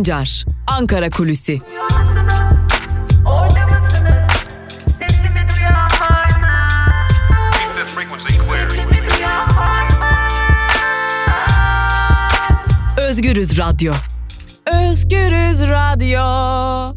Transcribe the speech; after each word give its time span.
Sancar, 0.00 0.44
Ankara 0.66 1.10
Kulüsi. 1.10 1.58
Özgürüz 12.98 13.58
Radyo. 13.58 13.92
Özgürüz 14.66 15.62
Radyo. 15.62 16.96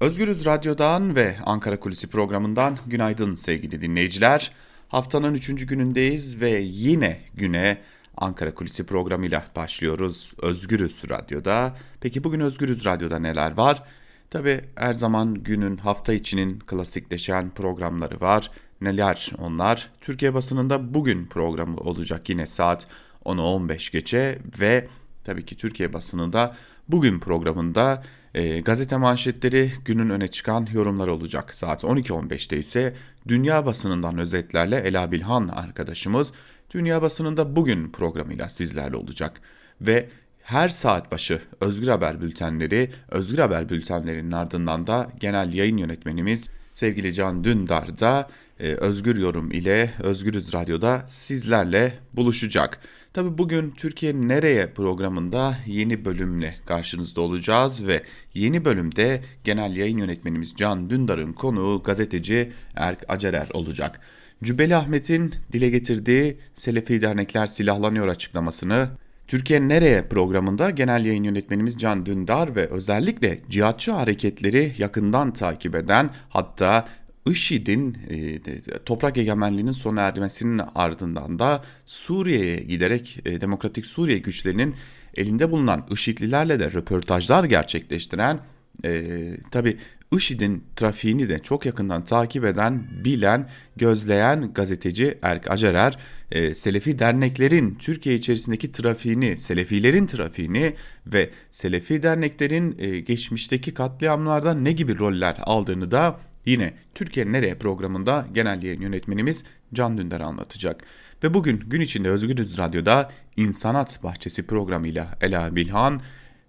Özgürüz 0.00 0.46
Radyo'dan 0.46 1.16
ve 1.16 1.36
Ankara 1.46 1.80
Kulisi 1.80 2.06
programından 2.06 2.78
günaydın 2.86 3.34
sevgili 3.34 3.82
dinleyiciler. 3.82 4.52
Haftanın 4.88 5.34
üçüncü 5.34 5.66
günündeyiz 5.66 6.40
ve 6.40 6.50
yine 6.60 7.20
güne 7.34 7.78
Ankara 8.16 8.54
Kulisi 8.54 8.86
programıyla 8.86 9.44
başlıyoruz 9.56 10.34
Özgürüz 10.42 11.02
Radyo'da. 11.10 11.76
Peki 12.00 12.24
bugün 12.24 12.40
Özgürüz 12.40 12.84
Radyo'da 12.84 13.18
neler 13.18 13.56
var? 13.56 13.82
Tabi 14.30 14.60
her 14.74 14.92
zaman 14.92 15.34
günün 15.34 15.76
hafta 15.76 16.12
içinin 16.12 16.58
klasikleşen 16.58 17.50
programları 17.50 18.20
var. 18.20 18.50
Neler 18.80 19.32
onlar? 19.38 19.90
Türkiye 20.00 20.34
basınında 20.34 20.94
bugün 20.94 21.26
programı 21.26 21.76
olacak 21.76 22.28
yine 22.28 22.46
saat 22.46 22.86
10'u 23.24 23.42
15 23.42 23.90
geçe 23.90 24.38
ve 24.60 24.88
tabii 25.24 25.44
ki 25.44 25.56
Türkiye 25.56 25.92
basınında 25.92 26.56
bugün 26.88 27.20
programında 27.20 28.02
e, 28.34 28.60
gazete 28.60 28.96
manşetleri 28.96 29.72
günün 29.84 30.08
öne 30.08 30.28
çıkan 30.28 30.68
yorumlar 30.72 31.08
olacak. 31.08 31.54
Saat 31.54 31.84
12.15'te 31.84 32.58
ise 32.58 32.94
dünya 33.28 33.66
basınından 33.66 34.18
özetlerle 34.18 34.76
Ela 34.76 35.12
Bilhan 35.12 35.48
arkadaşımız 35.48 36.32
dünya 36.74 37.02
basınında 37.02 37.56
bugün 37.56 37.90
programıyla 37.90 38.48
sizlerle 38.48 38.96
olacak. 38.96 39.40
Ve 39.80 40.08
her 40.42 40.68
saat 40.68 41.12
başı 41.12 41.40
Özgür 41.60 41.88
Haber 41.88 42.20
bültenleri, 42.20 42.90
Özgür 43.08 43.38
Haber 43.38 43.68
bültenlerinin 43.68 44.32
ardından 44.32 44.86
da 44.86 45.10
genel 45.20 45.54
yayın 45.54 45.76
yönetmenimiz 45.76 46.44
sevgili 46.74 47.14
Can 47.14 47.44
Dündar 47.44 48.00
da 48.00 48.28
e, 48.60 48.66
Özgür 48.68 49.16
Yorum 49.16 49.50
ile 49.50 49.90
Özgürüz 50.02 50.54
Radyo'da 50.54 51.04
sizlerle 51.08 51.98
buluşacak. 52.12 52.80
Tabi 53.12 53.38
bugün 53.38 53.70
Türkiye 53.70 54.14
Nereye 54.14 54.66
programında 54.66 55.56
yeni 55.66 56.04
bölümle 56.04 56.56
karşınızda 56.66 57.20
olacağız 57.20 57.86
ve 57.86 58.02
yeni 58.34 58.64
bölümde 58.64 59.22
genel 59.44 59.76
yayın 59.76 59.98
yönetmenimiz 59.98 60.54
Can 60.56 60.90
Dündar'ın 60.90 61.32
konuğu 61.32 61.82
gazeteci 61.82 62.52
Erk 62.76 63.04
Acerer 63.08 63.48
olacak. 63.52 64.00
Cübbeli 64.42 64.76
Ahmet'in 64.76 65.34
dile 65.52 65.70
getirdiği 65.70 66.38
Selefi 66.54 67.02
Dernekler 67.02 67.46
Silahlanıyor 67.46 68.08
açıklamasını 68.08 68.88
Türkiye 69.26 69.68
Nereye 69.68 70.02
programında 70.08 70.70
genel 70.70 71.06
yayın 71.06 71.24
yönetmenimiz 71.24 71.78
Can 71.78 72.06
Dündar 72.06 72.56
ve 72.56 72.66
özellikle 72.66 73.40
cihatçı 73.50 73.92
hareketleri 73.92 74.72
yakından 74.78 75.32
takip 75.32 75.74
eden 75.74 76.10
hatta 76.28 76.88
IŞİD'in 77.26 77.96
e, 78.10 78.40
toprak 78.84 79.18
egemenliğinin 79.18 79.72
sona 79.72 80.00
ermesinin 80.00 80.60
ardından 80.74 81.38
da 81.38 81.64
Suriye'ye 81.86 82.56
giderek 82.56 83.18
e, 83.24 83.40
Demokratik 83.40 83.86
Suriye 83.86 84.18
güçlerinin 84.18 84.74
elinde 85.16 85.50
bulunan 85.50 85.86
IŞİD'lilerle 85.90 86.60
de 86.60 86.72
röportajlar 86.72 87.44
gerçekleştiren 87.44 88.38
e, 88.84 89.10
tabi 89.50 89.76
IŞİD'in 90.16 90.64
trafiğini 90.76 91.28
de 91.28 91.38
çok 91.38 91.66
yakından 91.66 92.04
takip 92.04 92.44
eden, 92.44 92.86
bilen, 93.04 93.48
gözleyen 93.76 94.52
gazeteci 94.54 95.18
Erk 95.22 95.50
Acerer, 95.50 95.98
e, 96.32 96.54
Selefi 96.54 96.98
derneklerin 96.98 97.74
Türkiye 97.74 98.14
içerisindeki 98.16 98.72
trafiğini, 98.72 99.36
Selefilerin 99.36 100.06
trafiğini 100.06 100.74
ve 101.06 101.30
Selefi 101.50 102.02
derneklerin 102.02 102.76
e, 102.78 103.00
geçmişteki 103.00 103.74
katliamlarda 103.74 104.54
ne 104.54 104.72
gibi 104.72 104.98
roller 104.98 105.36
aldığını 105.42 105.90
da 105.90 106.18
Yine 106.46 106.74
Türkiye 106.94 107.32
Nereye 107.32 107.54
programında 107.54 108.26
genel 108.34 108.62
yayın 108.62 108.80
yönetmenimiz 108.80 109.44
Can 109.74 109.98
Dündar 109.98 110.20
anlatacak. 110.20 110.84
Ve 111.22 111.34
bugün 111.34 111.60
gün 111.60 111.80
içinde 111.80 112.08
Özgürüz 112.08 112.58
Radyo'da 112.58 113.10
İnsanat 113.36 114.02
Bahçesi 114.02 114.46
programıyla 114.46 115.18
Ela 115.20 115.56
Bilhan 115.56 116.00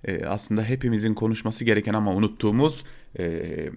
e, 0.03 0.25
aslında 0.25 0.63
hepimizin 0.63 1.13
konuşması 1.13 1.65
gereken 1.65 1.93
ama 1.93 2.13
unuttuğumuz 2.13 2.83
e, 3.19 3.69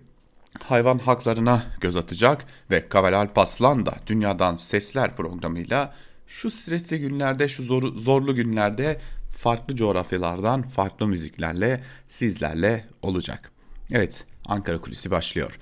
hayvan 0.62 0.98
haklarına 0.98 1.62
göz 1.80 1.96
atacak 1.96 2.44
ve 2.70 2.88
Kavel 2.88 3.18
Alpaslan 3.18 3.86
da 3.86 3.94
Dünyadan 4.06 4.56
Sesler 4.56 5.16
programıyla 5.16 5.94
şu 6.26 6.50
stresli 6.50 7.00
günlerde, 7.00 7.48
şu 7.48 7.62
zor, 7.62 7.94
zorlu 7.94 8.34
günlerde 8.34 9.00
farklı 9.28 9.76
coğrafyalardan 9.76 10.62
farklı 10.62 11.08
müziklerle 11.08 11.84
sizlerle 12.08 12.86
olacak. 13.02 13.50
Evet, 13.90 14.24
Ankara 14.46 14.78
Kulisi 14.78 15.10
başlıyor. 15.10 15.58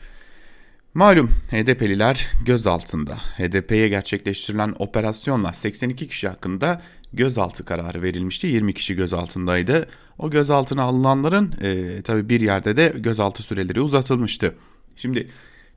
Malum 0.95 1.31
HDP'liler 1.51 2.27
gözaltında. 2.45 3.17
HDP'ye 3.17 3.89
gerçekleştirilen 3.89 4.75
operasyonla 4.79 5.53
82 5.53 6.09
kişi 6.09 6.29
hakkında 6.29 6.83
gözaltı 7.17 7.65
kararı 7.65 8.03
verilmişti. 8.03 8.47
20 8.47 8.75
kişi 8.75 8.95
gözaltındaydı. 8.95 9.89
O 10.19 10.31
gözaltına 10.31 10.83
alınanların 10.83 11.55
e, 11.61 12.03
tabi 12.03 12.29
bir 12.29 12.41
yerde 12.41 12.77
de 12.77 12.95
gözaltı 12.97 13.43
süreleri 13.43 13.81
uzatılmıştı. 13.81 14.55
Şimdi 14.97 15.29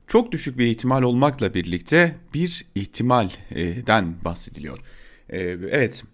çok 0.06 0.32
düşük 0.32 0.58
bir 0.58 0.66
ihtimal 0.66 1.02
olmakla 1.02 1.54
birlikte 1.54 2.16
bir 2.34 2.66
ihtimalden 2.74 4.14
bahsediliyor. 4.24 4.78
E, 5.28 5.38
evet 5.70 6.04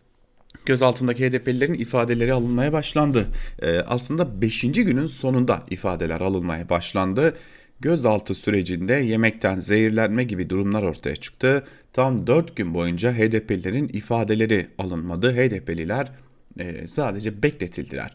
gözaltındaki 0.66 1.31
HDP'lilerin 1.31 1.75
ifadeleri 1.75 2.32
alınmaya 2.32 2.72
başlandı. 2.72 3.26
E, 3.62 3.81
aslında 3.81 4.41
5. 4.41 4.60
günün 4.60 5.06
sonunda 5.06 5.62
ifadeler 5.70 6.20
alınmaya 6.20 6.69
başlandı 6.69 7.37
gözaltı 7.81 8.34
sürecinde 8.34 8.92
yemekten 8.92 9.60
zehirlenme 9.60 10.25
gibi 10.25 10.50
durumlar 10.50 10.82
ortaya 10.82 11.16
çıktı. 11.16 11.64
Tam 11.92 12.26
4 12.26 12.56
gün 12.56 12.75
boyunca 12.75 13.12
HDP'lilerin 13.12 13.88
ifadeleri 13.88 14.66
alınmadı. 14.78 15.32
HDP'liler 15.32 16.12
e, 16.59 16.87
sadece 16.87 17.42
bekletildiler. 17.42 18.14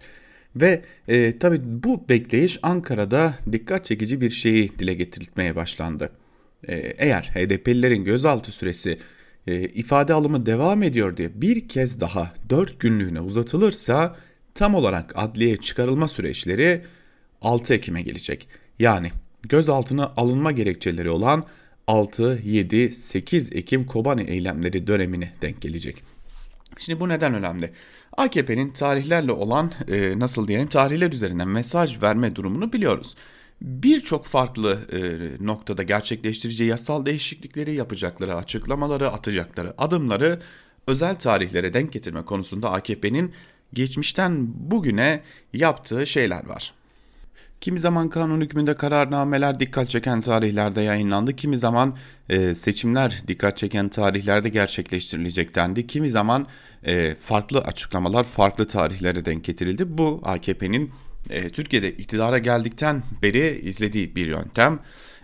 Ve 0.55 0.81
e, 1.07 1.37
tabi 1.39 1.61
bu 1.63 2.09
bekleyiş 2.09 2.59
Ankara'da 2.61 3.33
dikkat 3.51 3.85
çekici 3.85 4.21
bir 4.21 4.29
şeyi 4.29 4.79
dile 4.79 4.93
getirilmeye 4.93 5.55
başlandı. 5.55 6.09
E, 6.67 6.75
eğer 6.97 7.23
HDP'lilerin 7.23 8.03
gözaltı 8.03 8.51
süresi 8.51 8.97
e, 9.47 9.61
ifade 9.61 10.13
alımı 10.13 10.45
devam 10.45 10.83
ediyor 10.83 11.17
diye 11.17 11.41
bir 11.41 11.67
kez 11.67 12.01
daha 12.01 12.33
4 12.49 12.79
günlüğüne 12.79 13.21
uzatılırsa 13.21 14.15
tam 14.55 14.75
olarak 14.75 15.13
adliye 15.15 15.57
çıkarılma 15.57 16.07
süreçleri 16.07 16.81
6 17.41 17.73
Ekim'e 17.73 18.01
gelecek. 18.01 18.47
Yani 18.79 19.11
gözaltına 19.43 20.13
alınma 20.17 20.51
gerekçeleri 20.51 21.09
olan 21.09 21.45
6, 21.87 22.39
7, 22.45 22.93
8 22.95 23.55
Ekim 23.55 23.85
Kobani 23.85 24.21
eylemleri 24.21 24.87
dönemine 24.87 25.31
denk 25.41 25.61
gelecek. 25.61 26.03
Şimdi 26.77 26.99
bu 26.99 27.09
neden 27.09 27.33
önemli? 27.33 27.71
AKP'nin 28.17 28.69
tarihlerle 28.69 29.31
olan 29.31 29.71
e, 29.87 30.19
nasıl 30.19 30.47
diyelim 30.47 30.67
tarihler 30.67 31.11
üzerinden 31.11 31.47
mesaj 31.47 32.01
verme 32.01 32.35
durumunu 32.35 32.73
biliyoruz. 32.73 33.15
Birçok 33.61 34.25
farklı 34.25 34.79
e, 34.93 34.99
noktada 35.45 35.83
gerçekleştireceği 35.83 36.69
yasal 36.69 37.05
değişiklikleri 37.05 37.73
yapacakları, 37.73 38.35
açıklamaları, 38.35 39.09
atacakları 39.09 39.73
adımları 39.77 40.39
özel 40.87 41.15
tarihlere 41.15 41.73
denk 41.73 41.93
getirme 41.93 42.25
konusunda 42.25 42.71
AKP'nin 42.71 43.33
geçmişten 43.73 44.47
bugüne 44.71 45.23
yaptığı 45.53 46.07
şeyler 46.07 46.45
var. 46.45 46.73
Kimi 47.61 47.79
zaman 47.79 48.09
kanun 48.09 48.41
hükmünde 48.41 48.75
kararnameler 48.75 49.59
dikkat 49.59 49.89
çeken 49.89 50.21
tarihlerde 50.21 50.81
yayınlandı. 50.81 51.35
Kimi 51.35 51.57
zaman 51.57 51.97
e, 52.29 52.55
seçimler 52.55 53.23
dikkat 53.27 53.57
çeken 53.57 53.89
tarihlerde 53.89 54.49
gerçekleştirilecek 54.49 55.55
dendi. 55.55 55.87
Kimi 55.87 56.09
zaman 56.09 56.47
e, 56.85 57.15
farklı 57.15 57.59
açıklamalar 57.59 58.23
farklı 58.23 58.67
tarihlere 58.67 59.25
denk 59.25 59.43
getirildi. 59.43 59.97
Bu 59.97 60.21
AKP'nin 60.23 60.91
e, 61.29 61.49
Türkiye'de 61.49 61.91
iktidara 61.91 62.37
geldikten 62.37 63.03
beri 63.21 63.61
izlediği 63.63 64.15
bir 64.15 64.27
yöntem. 64.27 64.79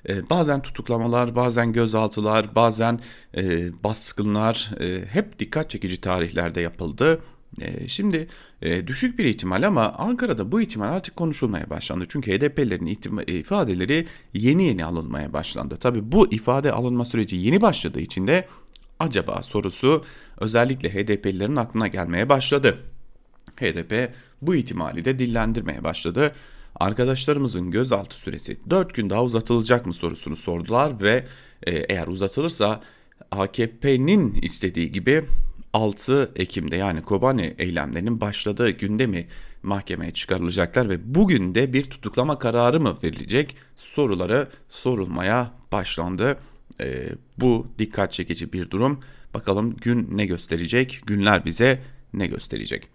E, 0.10 0.30
bazen 0.30 0.62
tutuklamalar, 0.62 1.36
bazen 1.36 1.74
gözaltılar, 1.74 2.56
bazen 2.56 3.00
e, 3.38 3.44
baskınlar 3.84 4.72
e, 4.80 5.06
hep 5.06 5.40
dikkat 5.40 5.70
çekici 5.70 6.02
tarihlerde 6.02 6.62
yapıldı. 6.62 7.20
E, 7.62 7.88
şimdi 7.88 8.28
e, 8.62 8.88
düşük 8.88 9.20
bir 9.20 9.26
ihtimal 9.26 9.68
ama 9.68 9.94
Ankara'da 9.94 10.52
bu 10.52 10.62
ihtimal 10.62 10.88
artık 10.88 11.16
konuşulmaya 11.16 11.70
başlandı. 11.70 12.06
Çünkü 12.10 12.32
HDP'lerin 12.32 12.86
ifadeleri 13.28 14.08
yeni 14.34 14.64
yeni 14.64 14.86
alınmaya 14.86 15.34
başlandı. 15.34 15.78
Tabi 15.78 16.12
bu 16.12 16.34
ifade 16.34 16.72
alınma 16.72 17.06
süreci 17.06 17.36
yeni 17.36 17.62
başladığı 17.62 18.00
için 18.00 18.28
de 18.28 18.48
acaba 19.00 19.44
sorusu 19.44 20.06
özellikle 20.38 20.90
HDP'lilerin 20.90 21.56
aklına 21.56 21.88
gelmeye 21.88 22.30
başladı. 22.30 22.78
HDP 23.56 24.14
bu 24.42 24.56
ihtimali 24.56 25.06
de 25.06 25.20
dillendirmeye 25.20 25.84
başladı. 25.84 26.36
Arkadaşlarımızın 26.76 27.72
gözaltı 27.72 28.20
süresi 28.20 28.58
4 28.70 28.94
gün 28.94 29.10
daha 29.10 29.24
uzatılacak 29.24 29.86
mı 29.86 29.94
sorusunu 29.94 30.36
sordular 30.36 31.02
ve 31.02 31.26
e, 31.64 31.72
eğer 31.72 32.08
uzatılırsa 32.08 32.82
AKP'nin 33.32 34.34
istediği 34.42 34.92
gibi 34.92 35.24
6 35.78 36.32
Ekim'de 36.36 36.76
yani 36.76 37.02
Kobani 37.02 37.54
eylemlerinin 37.58 38.22
başladığı 38.22 38.70
günde 38.70 39.08
mi 39.08 39.28
mahkemeye 39.64 40.12
çıkarılacaklar 40.12 40.90
ve 40.90 41.16
bugün 41.16 41.56
de 41.56 41.74
bir 41.74 41.84
tutuklama 41.84 42.40
kararı 42.40 42.80
mı 42.80 42.98
verilecek 43.04 43.56
soruları 43.76 44.48
sorulmaya 44.70 45.54
başlandı. 45.72 46.38
E, 46.80 47.10
bu 47.38 47.68
dikkat 47.80 48.14
çekici 48.14 48.54
bir 48.54 48.70
durum. 48.70 49.00
Bakalım 49.34 49.76
gün 49.76 50.18
ne 50.18 50.26
gösterecek, 50.26 51.02
günler 51.06 51.46
bize 51.46 51.82
ne 52.14 52.28
gösterecek. 52.28 52.88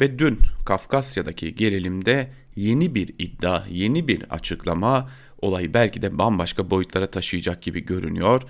Ve 0.00 0.18
dün 0.18 0.38
Kafkasya'daki 0.66 1.54
gerilimde 1.54 2.32
yeni 2.56 2.94
bir 2.94 3.14
iddia, 3.18 3.62
yeni 3.70 4.08
bir 4.08 4.22
açıklama 4.22 5.10
olayı 5.38 5.74
belki 5.74 6.02
de 6.02 6.18
bambaşka 6.18 6.70
boyutlara 6.70 7.06
taşıyacak 7.06 7.62
gibi 7.62 7.80
görünüyor. 7.80 8.42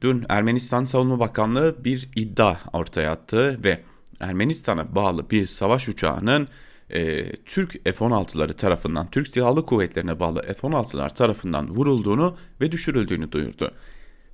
Dün 0.00 0.26
Ermenistan 0.28 0.84
Savunma 0.84 1.18
Bakanlığı 1.18 1.84
bir 1.84 2.08
iddia 2.16 2.56
ortaya 2.72 3.12
attı 3.12 3.64
ve 3.64 3.80
Ermenistan'a 4.20 4.94
bağlı 4.94 5.30
bir 5.30 5.46
savaş 5.46 5.88
uçağının 5.88 6.48
e, 6.90 7.32
Türk 7.36 7.72
F-16'ları 7.84 8.52
tarafından, 8.52 9.06
Türk 9.06 9.28
Silahlı 9.28 9.66
Kuvvetlerine 9.66 10.20
bağlı 10.20 10.42
F-16'lar 10.42 11.14
tarafından 11.14 11.70
vurulduğunu 11.70 12.36
ve 12.60 12.72
düşürüldüğünü 12.72 13.32
duyurdu. 13.32 13.70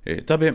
E, 0.05 0.25
Tabi 0.25 0.53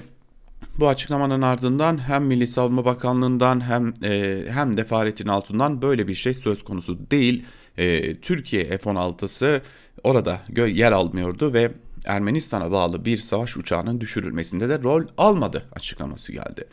bu 0.78 0.88
açıklamanın 0.88 1.42
ardından 1.42 2.08
hem 2.08 2.24
Milli 2.24 2.46
Savunma 2.46 2.84
Bakanlığı'ndan 2.84 3.68
hem 3.68 3.94
e, 4.02 4.44
hem 4.48 4.76
de 4.76 4.84
Fahrettin 4.84 5.28
Altun'dan 5.28 5.82
böyle 5.82 6.08
bir 6.08 6.14
şey 6.14 6.34
söz 6.34 6.64
konusu 6.64 7.10
değil. 7.10 7.44
E, 7.78 8.16
Türkiye 8.20 8.78
F-16'sı 8.78 9.62
orada 10.04 10.40
yer 10.66 10.92
almıyordu 10.92 11.52
ve 11.52 11.70
Ermenistan'a 12.06 12.72
bağlı 12.72 13.04
bir 13.04 13.18
savaş 13.18 13.56
uçağının 13.56 14.00
düşürülmesinde 14.00 14.68
de 14.68 14.82
rol 14.82 15.06
almadı 15.18 15.68
açıklaması 15.72 16.32
geldi. 16.32 16.64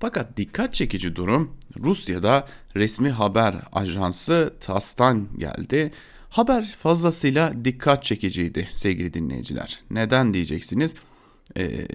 Fakat 0.00 0.36
dikkat 0.36 0.74
çekici 0.74 1.16
durum 1.16 1.56
Rusya'da 1.78 2.48
resmi 2.76 3.10
haber 3.10 3.54
ajansı 3.72 4.54
TASS'tan 4.60 5.28
geldi. 5.38 5.92
Haber 6.30 6.76
fazlasıyla 6.78 7.52
dikkat 7.64 8.04
çekiciydi 8.04 8.68
sevgili 8.72 9.14
dinleyiciler. 9.14 9.82
Neden 9.90 10.34
diyeceksiniz? 10.34 10.94
E, 11.56 11.86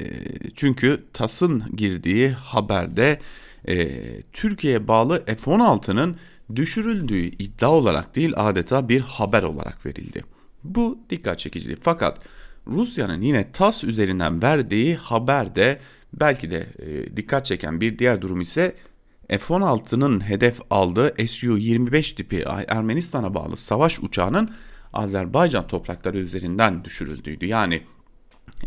çünkü 0.56 1.04
TAS'ın 1.14 1.64
girdiği 1.76 2.30
haberde 2.30 3.20
e, 3.68 3.88
Türkiye'ye 4.22 4.88
bağlı 4.88 5.26
F-16'nın 5.26 6.18
düşürüldüğü 6.56 7.26
iddia 7.26 7.72
olarak 7.72 8.16
değil 8.16 8.34
adeta 8.36 8.90
bir 8.90 9.02
haber 9.02 9.44
olarak 9.44 9.86
verildi. 9.86 10.24
Bu 10.64 11.00
dikkat 11.10 11.40
çekiciydi. 11.40 11.80
Fakat 11.82 12.26
Rusya'nın 12.68 13.22
yine 13.22 13.52
TAS 13.52 13.84
üzerinden 13.84 14.42
verdiği 14.42 14.96
haberde 14.96 15.80
belki 16.14 16.52
de 16.52 16.68
e, 16.80 17.18
dikkat 17.18 17.46
çeken 17.46 17.82
bir 17.82 18.00
diğer 18.00 18.22
durum 18.22 18.42
ise 18.42 18.76
F-16'nın 19.30 20.30
hedef 20.30 20.60
aldığı 20.70 21.28
Su-25 21.28 22.16
tipi 22.16 22.46
Ermenistan'a 22.68 23.34
bağlı 23.34 23.58
savaş 23.58 24.00
uçağının 24.00 24.50
Azerbaycan 24.94 25.68
toprakları 25.68 26.18
üzerinden 26.18 26.84
düşürüldüğüydü. 26.84 27.46
Yani 27.46 27.84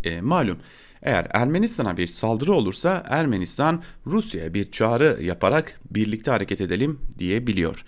e, 0.03 0.21
malum 0.21 0.57
eğer 1.01 1.27
Ermenistan'a 1.33 1.97
bir 1.97 2.07
saldırı 2.07 2.53
olursa 2.53 3.03
Ermenistan 3.09 3.83
Rusya'ya 4.05 4.53
bir 4.53 4.71
çağrı 4.71 5.19
yaparak 5.21 5.79
birlikte 5.91 6.31
hareket 6.31 6.61
edelim 6.61 6.99
diyebiliyor. 7.19 7.85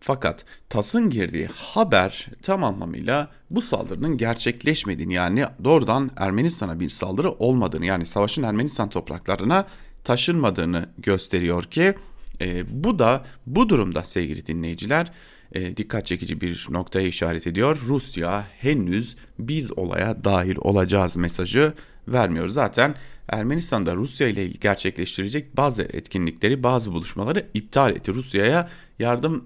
Fakat 0.00 0.44
TAS'ın 0.68 1.10
girdiği 1.10 1.46
haber 1.46 2.26
tam 2.42 2.64
anlamıyla 2.64 3.30
bu 3.50 3.62
saldırının 3.62 4.16
gerçekleşmediğini 4.16 5.14
yani 5.14 5.44
doğrudan 5.64 6.10
Ermenistan'a 6.16 6.80
bir 6.80 6.88
saldırı 6.88 7.30
olmadığını 7.30 7.86
yani 7.86 8.06
savaşın 8.06 8.42
Ermenistan 8.42 8.88
topraklarına 8.88 9.66
taşınmadığını 10.04 10.88
gösteriyor 10.98 11.64
ki 11.64 11.94
e, 12.40 12.64
bu 12.84 12.98
da 12.98 13.24
bu 13.46 13.68
durumda 13.68 14.04
sevgili 14.04 14.46
dinleyiciler 14.46 15.12
e, 15.52 15.76
dikkat 15.76 16.06
çekici 16.06 16.40
bir 16.40 16.66
noktaya 16.70 17.08
işaret 17.08 17.46
ediyor. 17.46 17.78
Rusya 17.86 18.46
henüz 18.58 19.16
biz 19.38 19.78
olaya 19.78 20.24
dahil 20.24 20.56
olacağız 20.60 21.16
mesajı 21.16 21.74
vermiyor. 22.08 22.48
Zaten 22.48 22.94
Ermenistan'da 23.28 23.94
Rusya 23.94 24.28
ile 24.28 24.46
gerçekleştirecek 24.46 25.56
bazı 25.56 25.82
etkinlikleri, 25.82 26.62
bazı 26.62 26.92
buluşmaları 26.92 27.46
iptal 27.54 27.96
etti. 27.96 28.14
Rusya'ya 28.14 28.68
yardım 28.98 29.44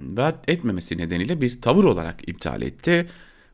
etmemesi 0.49 0.99
nedeniyle 0.99 1.41
bir 1.41 1.61
tavır 1.61 1.85
olarak 1.85 2.29
iptal 2.29 2.63
etti. 2.63 3.07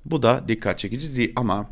Bu 0.04 0.22
da 0.22 0.44
dikkat 0.48 0.78
çekici 0.78 1.32
ama 1.36 1.70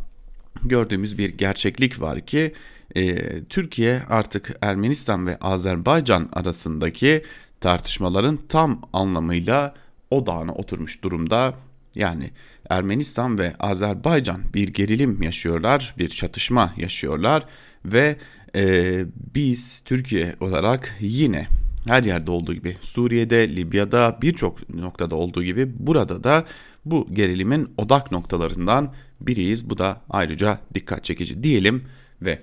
gördüğümüz 0.65 1.19
bir 1.19 1.31
gerçeklik 1.31 2.01
var 2.01 2.27
ki 2.27 2.53
e, 2.97 3.45
Türkiye 3.45 4.03
artık 4.09 4.57
Ermenistan 4.61 5.27
ve 5.27 5.37
Azerbaycan 5.37 6.29
arasındaki 6.33 7.23
tartışmaların 7.61 8.39
tam 8.49 8.83
anlamıyla 8.93 9.75
odağına 10.11 10.53
oturmuş 10.53 11.03
durumda. 11.03 11.55
Yani 11.95 12.31
Ermenistan 12.71 13.39
ve 13.39 13.55
Azerbaycan 13.59 14.41
bir 14.55 14.69
gerilim 14.69 15.23
yaşıyorlar, 15.23 15.95
bir 15.99 16.09
çatışma 16.09 16.75
yaşıyorlar 16.77 17.45
ve 17.85 18.17
e, 18.57 19.05
biz 19.35 19.83
Türkiye 19.85 20.37
olarak 20.41 20.97
yine 21.01 21.47
her 21.89 22.03
yerde 22.03 22.31
olduğu 22.31 22.55
gibi 22.55 22.77
Suriye'de, 22.81 23.57
Libya'da 23.57 24.19
birçok 24.23 24.75
noktada 24.75 25.17
olduğu 25.17 25.45
gibi 25.45 25.73
burada 25.79 26.25
da 26.25 26.45
bu 26.85 27.07
gerilimin 27.13 27.69
odak 27.77 28.13
noktalarından 28.13 28.93
biriyiz. 29.21 29.71
Bu 29.71 29.79
da 29.79 30.01
ayrıca 30.11 30.61
dikkat 30.75 31.05
çekici 31.05 31.43
diyelim 31.43 31.85
ve 32.23 32.39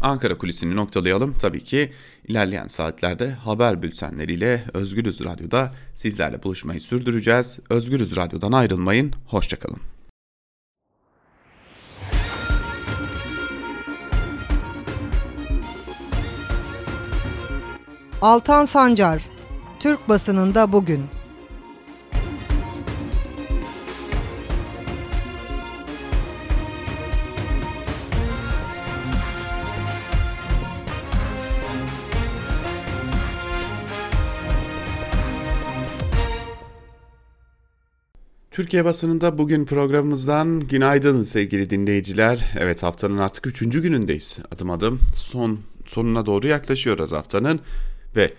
Ankara 0.00 0.38
kulisini 0.38 0.76
noktalayalım. 0.76 1.34
Tabii 1.40 1.64
ki 1.64 1.92
ilerleyen 2.28 2.66
saatlerde 2.66 3.30
haber 3.30 3.82
bültenleriyle 3.82 4.64
Özgürüz 4.74 5.24
Radyo'da 5.24 5.72
sizlerle 5.94 6.42
buluşmayı 6.42 6.80
sürdüreceğiz. 6.80 7.58
Özgürüz 7.70 8.16
Radyo'dan 8.16 8.52
ayrılmayın. 8.52 9.12
Hoşçakalın. 9.26 9.80
Altan 18.22 18.64
Sancar, 18.64 19.22
Türk 19.78 20.08
basınında 20.08 20.72
bugün. 20.72 21.02
Türkiye 38.50 38.84
basınında 38.84 39.38
bugün 39.38 39.64
programımızdan 39.64 40.60
günaydın 40.60 41.22
sevgili 41.22 41.70
dinleyiciler. 41.70 42.52
Evet 42.58 42.82
haftanın 42.82 43.18
artık 43.18 43.46
üçüncü 43.46 43.82
günündeyiz. 43.82 44.38
Adım 44.54 44.70
adım 44.70 45.00
son 45.16 45.58
sonuna 45.86 46.26
doğru 46.26 46.46
yaklaşıyoruz 46.46 47.12
haftanın. 47.12 47.60
Ve 48.16 48.34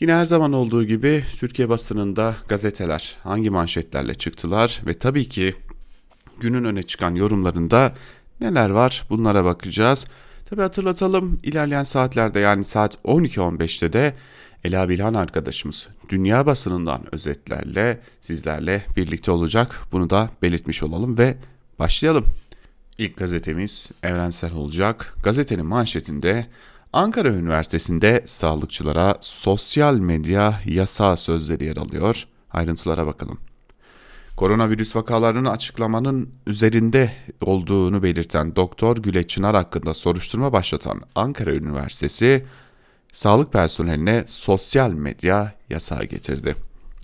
yine 0.00 0.14
her 0.14 0.24
zaman 0.24 0.52
olduğu 0.52 0.84
gibi 0.84 1.24
Türkiye 1.38 1.68
basınında 1.68 2.36
gazeteler 2.48 3.16
hangi 3.22 3.50
manşetlerle 3.50 4.14
çıktılar 4.14 4.80
ve 4.86 4.98
tabii 4.98 5.28
ki 5.28 5.54
günün 6.40 6.64
öne 6.64 6.82
çıkan 6.82 7.14
yorumlarında 7.14 7.92
neler 8.40 8.70
var 8.70 9.06
bunlara 9.10 9.44
bakacağız. 9.44 10.06
Tabii 10.50 10.62
hatırlatalım 10.62 11.40
ilerleyen 11.42 11.82
saatlerde 11.82 12.40
yani 12.40 12.64
saat 12.64 12.94
12.15'te 13.04 13.92
de 13.92 14.14
Ela 14.64 14.88
Bilhan 14.88 15.14
arkadaşımız 15.14 15.88
dünya 16.08 16.46
basınından 16.46 17.14
özetlerle 17.14 18.00
sizlerle 18.20 18.84
birlikte 18.96 19.30
olacak. 19.30 19.80
Bunu 19.92 20.10
da 20.10 20.30
belirtmiş 20.42 20.82
olalım 20.82 21.18
ve 21.18 21.36
başlayalım. 21.78 22.24
İlk 22.98 23.16
gazetemiz 23.16 23.90
evrensel 24.02 24.52
olacak. 24.52 25.14
Gazetenin 25.22 25.66
manşetinde 25.66 26.46
Ankara 26.92 27.28
Üniversitesi'nde 27.28 28.22
sağlıkçılara 28.26 29.14
sosyal 29.20 29.98
medya 29.98 30.60
yasa 30.66 31.16
sözleri 31.16 31.64
yer 31.64 31.76
alıyor. 31.76 32.26
Ayrıntılara 32.50 33.06
bakalım. 33.06 33.38
Koronavirüs 34.36 34.96
vakalarının 34.96 35.44
açıklamanın 35.44 36.30
üzerinde 36.46 37.12
olduğunu 37.40 38.02
belirten 38.02 38.56
Doktor 38.56 38.96
Güle 38.96 39.26
Çınar 39.28 39.56
hakkında 39.56 39.94
soruşturma 39.94 40.52
başlatan 40.52 41.00
Ankara 41.14 41.54
Üniversitesi, 41.54 42.46
sağlık 43.12 43.52
personeline 43.52 44.24
sosyal 44.26 44.90
medya 44.90 45.52
yasağı 45.70 46.04
getirdi. 46.04 46.54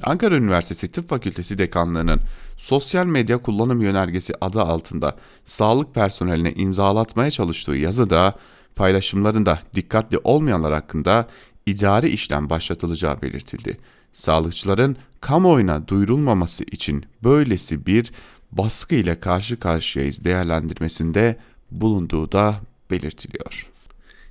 Ankara 0.03 0.35
Üniversitesi 0.35 0.93
Tıp 0.93 1.09
Fakültesi 1.09 1.59
Dekanlığı'nın 1.59 2.21
sosyal 2.57 3.07
medya 3.07 3.39
kullanım 3.39 3.81
yönergesi 3.81 4.33
adı 4.41 4.63
altında 4.63 5.17
sağlık 5.45 5.95
personeline 5.95 6.53
imzalatmaya 6.53 7.31
çalıştığı 7.31 7.77
yazıda 7.77 8.35
paylaşımlarında 8.77 9.63
dikkatli 9.75 10.19
olmayanlar 10.25 10.73
hakkında 10.73 11.29
idari 11.67 12.09
işlem 12.09 12.51
başlatılacağı 12.51 13.23
belirtildi. 13.23 13.79
Sağlıkçıların 14.13 14.97
kamuoyuna 15.21 15.89
duyurulmaması 15.89 16.65
için 16.65 17.05
böylesi 17.25 17.87
bir 17.87 18.13
baskı 18.53 18.95
ile 18.95 19.21
karşı 19.21 19.61
karşıyayız 19.61 20.25
değerlendirmesinde 20.25 21.37
bulunduğu 21.71 22.33
da 22.33 22.61
belirtiliyor. 22.91 23.71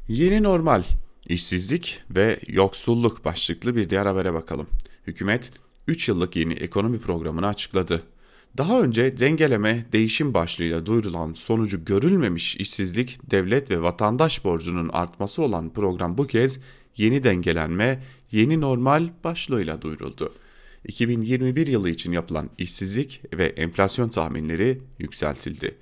Yeni 0.07 0.43
normal, 0.43 0.83
işsizlik 1.27 2.01
ve 2.09 2.39
yoksulluk 2.47 3.25
başlıklı 3.25 3.75
bir 3.75 3.89
diğer 3.89 4.05
habere 4.05 4.33
bakalım. 4.33 4.67
Hükümet 5.07 5.51
3 5.87 6.09
yıllık 6.09 6.35
yeni 6.35 6.53
ekonomi 6.53 6.99
programını 6.99 7.47
açıkladı. 7.47 8.03
Daha 8.57 8.81
önce 8.81 9.17
dengeleme 9.17 9.85
değişim 9.91 10.33
başlığıyla 10.33 10.85
duyurulan 10.85 11.33
sonucu 11.33 11.85
görülmemiş 11.85 12.55
işsizlik, 12.55 13.31
devlet 13.31 13.71
ve 13.71 13.81
vatandaş 13.81 14.45
borcunun 14.45 14.89
artması 14.93 15.41
olan 15.41 15.73
program 15.73 16.17
bu 16.17 16.27
kez 16.27 16.59
yeni 16.97 17.23
dengelenme, 17.23 18.03
yeni 18.31 18.61
normal 18.61 19.09
başlığıyla 19.23 19.81
duyuruldu. 19.81 20.33
2021 20.87 21.67
yılı 21.67 21.89
için 21.89 22.11
yapılan 22.11 22.49
işsizlik 22.57 23.21
ve 23.33 23.45
enflasyon 23.45 24.09
tahminleri 24.09 24.81
yükseltildi. 24.99 25.75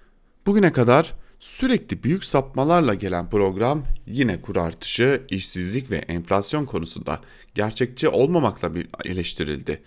Bugüne 0.46 0.72
kadar 0.72 1.14
sürekli 1.40 2.04
büyük 2.04 2.24
sapmalarla 2.24 2.94
gelen 2.94 3.30
program 3.30 3.84
yine 4.08 4.42
kur 4.42 4.56
artışı, 4.56 5.22
işsizlik 5.30 5.92
ve 5.92 5.98
enflasyon 5.98 6.66
konusunda 6.66 7.22
gerçekçi 7.56 8.10
olmamakla 8.10 8.72
eleştirildi. 9.06 9.82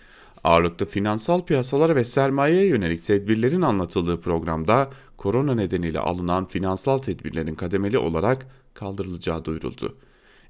Ağırlıklı 0.47 0.85
finansal 0.85 1.45
piyasalara 1.45 1.95
ve 1.95 2.03
sermayeye 2.03 2.65
yönelik 2.65 3.03
tedbirlerin 3.03 3.61
anlatıldığı 3.61 4.21
programda 4.21 4.91
korona 5.17 5.55
nedeniyle 5.55 5.99
alınan 5.99 6.45
finansal 6.45 6.97
tedbirlerin 6.97 7.55
kademeli 7.55 7.97
olarak 7.97 8.47
kaldırılacağı 8.73 9.45
duyuruldu. 9.45 9.97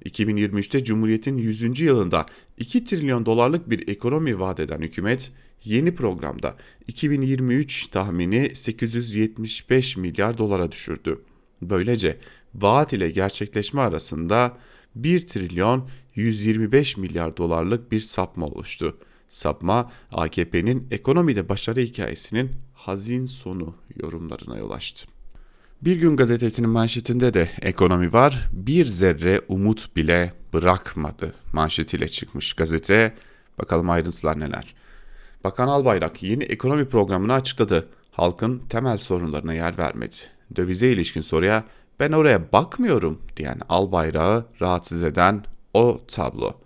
2023'te 0.04 0.84
Cumhuriyet'in 0.84 1.36
100. 1.36 1.80
yılında 1.80 2.26
2 2.58 2.84
trilyon 2.84 3.26
dolarlık 3.26 3.70
bir 3.70 3.88
ekonomi 3.88 4.40
vaat 4.40 4.60
eden 4.60 4.80
hükümet 4.80 5.32
yeni 5.64 5.94
programda 5.94 6.56
2023 6.88 7.86
tahmini 7.86 8.56
875 8.56 9.96
milyar 9.96 10.38
dolara 10.38 10.72
düşürdü. 10.72 11.20
Böylece 11.62 12.18
vaat 12.54 12.92
ile 12.92 13.10
gerçekleşme 13.10 13.80
arasında 13.80 14.56
1 14.94 15.26
trilyon 15.26 15.88
125 16.14 16.96
milyar 16.96 17.36
dolarlık 17.36 17.92
bir 17.92 18.00
sapma 18.00 18.46
oluştu. 18.46 18.96
Sapma 19.28 19.92
AKP'nin 20.12 20.88
ekonomide 20.90 21.48
başarı 21.48 21.80
hikayesinin 21.80 22.50
hazin 22.74 23.26
sonu 23.26 23.74
yorumlarına 23.96 24.58
yol 24.58 24.70
açtı. 24.70 25.06
Bir 25.82 25.96
gün 25.96 26.16
gazetesinin 26.16 26.70
manşetinde 26.70 27.34
de 27.34 27.50
ekonomi 27.62 28.12
var, 28.12 28.48
bir 28.52 28.84
zerre 28.84 29.40
umut 29.48 29.96
bile 29.96 30.32
bırakmadı 30.52 31.34
manşetiyle 31.52 32.08
çıkmış 32.08 32.52
gazete. 32.52 33.14
Bakalım 33.58 33.90
ayrıntılar 33.90 34.40
neler. 34.40 34.74
Bakan 35.44 35.68
Albayrak 35.68 36.22
yeni 36.22 36.44
ekonomi 36.44 36.88
programını 36.88 37.32
açıkladı. 37.32 37.88
Halkın 38.10 38.58
temel 38.58 38.98
sorunlarına 38.98 39.54
yer 39.54 39.78
vermedi. 39.78 40.16
Dövize 40.56 40.88
ilişkin 40.88 41.20
soruya 41.20 41.64
ben 42.00 42.12
oraya 42.12 42.52
bakmıyorum 42.52 43.22
diyen 43.36 43.60
Albayrak'ı 43.68 44.46
rahatsız 44.60 45.02
eden 45.02 45.44
o 45.74 46.00
tablo. 46.08 46.60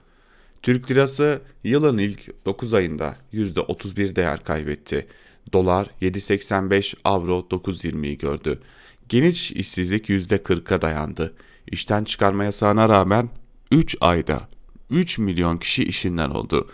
Türk 0.63 0.91
lirası 0.91 1.43
yılın 1.65 1.99
ilk 1.99 2.47
9 2.47 2.75
ayında 2.75 3.17
%31 3.33 4.17
değer 4.17 4.45
kaybetti. 4.45 5.07
Dolar 5.53 5.87
7.85, 6.03 6.95
avro 7.05 7.47
9.20'yi 7.51 8.19
gördü. 8.19 8.61
Geniş 9.09 9.53
işsizlik 9.53 10.09
%40'a 10.09 10.83
dayandı. 10.83 11.35
İşten 11.67 12.05
çıkarma 12.05 12.45
yasağına 12.45 12.89
rağmen 12.89 13.29
3 13.71 13.97
ayda 14.01 14.49
3 14.91 15.19
milyon 15.19 15.57
kişi 15.57 15.85
işinden 15.85 16.31
oldu. 16.31 16.71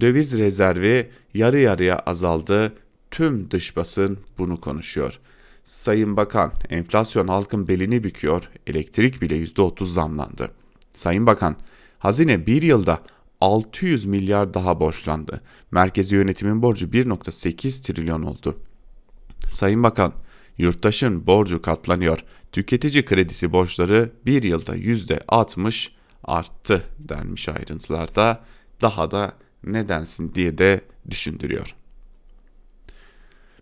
Döviz 0.00 0.38
rezervi 0.38 1.10
yarı 1.34 1.58
yarıya 1.58 1.98
azaldı. 1.98 2.72
Tüm 3.10 3.50
dış 3.50 3.76
basın 3.76 4.18
bunu 4.38 4.60
konuşuyor. 4.60 5.18
Sayın 5.64 6.16
Bakan, 6.16 6.52
enflasyon 6.70 7.28
halkın 7.28 7.68
belini 7.68 8.04
büküyor, 8.04 8.50
elektrik 8.66 9.22
bile 9.22 9.44
%30 9.44 9.84
zamlandı. 9.84 10.50
Sayın 10.92 11.26
Bakan, 11.26 11.56
hazine 11.98 12.46
bir 12.46 12.62
yılda 12.62 12.98
600 13.40 14.06
milyar 14.06 14.54
daha 14.54 14.80
borçlandı. 14.80 15.40
Merkezi 15.70 16.14
yönetimin 16.14 16.62
borcu 16.62 16.86
1.8 16.86 17.82
trilyon 17.82 18.22
oldu. 18.22 18.58
Sayın 19.50 19.82
Bakan, 19.82 20.12
yurttaşın 20.58 21.26
borcu 21.26 21.62
katlanıyor. 21.62 22.24
Tüketici 22.52 23.04
kredisi 23.04 23.52
borçları 23.52 24.10
bir 24.26 24.42
yılda 24.42 24.76
%60 24.76 25.88
arttı 26.24 26.84
denmiş 26.98 27.48
ayrıntılarda. 27.48 28.44
Daha 28.82 29.10
da 29.10 29.32
nedensin 29.64 30.34
diye 30.34 30.58
de 30.58 30.80
düşündürüyor. 31.10 31.74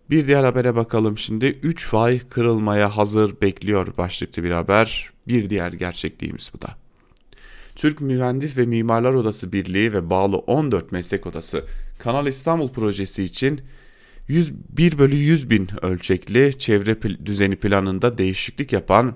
Bir 0.09 0.27
diğer 0.27 0.43
habere 0.43 0.75
bakalım 0.75 1.17
şimdi. 1.17 1.45
3 1.45 1.87
fay 1.87 2.19
kırılmaya 2.19 2.97
hazır 2.97 3.41
bekliyor 3.41 3.97
başlıklı 3.97 4.43
bir 4.43 4.51
haber. 4.51 5.09
Bir 5.27 5.49
diğer 5.49 5.73
gerçekliğimiz 5.73 6.51
bu 6.53 6.61
da. 6.61 6.86
Türk 7.77 8.01
Mühendis 8.01 8.57
ve 8.57 8.65
Mimarlar 8.65 9.13
Odası 9.13 9.53
Birliği 9.53 9.93
ve 9.93 10.09
bağlı 10.09 10.37
14 10.37 10.91
meslek 10.91 11.27
odası 11.27 11.65
Kanal 11.99 12.27
İstanbul 12.27 12.69
projesi 12.69 13.23
için 13.23 13.61
101 14.27 14.97
bölü 14.97 15.15
100 15.15 15.49
bin 15.49 15.69
ölçekli 15.81 16.57
çevre 16.57 17.25
düzeni 17.25 17.55
planında 17.55 18.17
değişiklik 18.17 18.73
yapan 18.73 19.15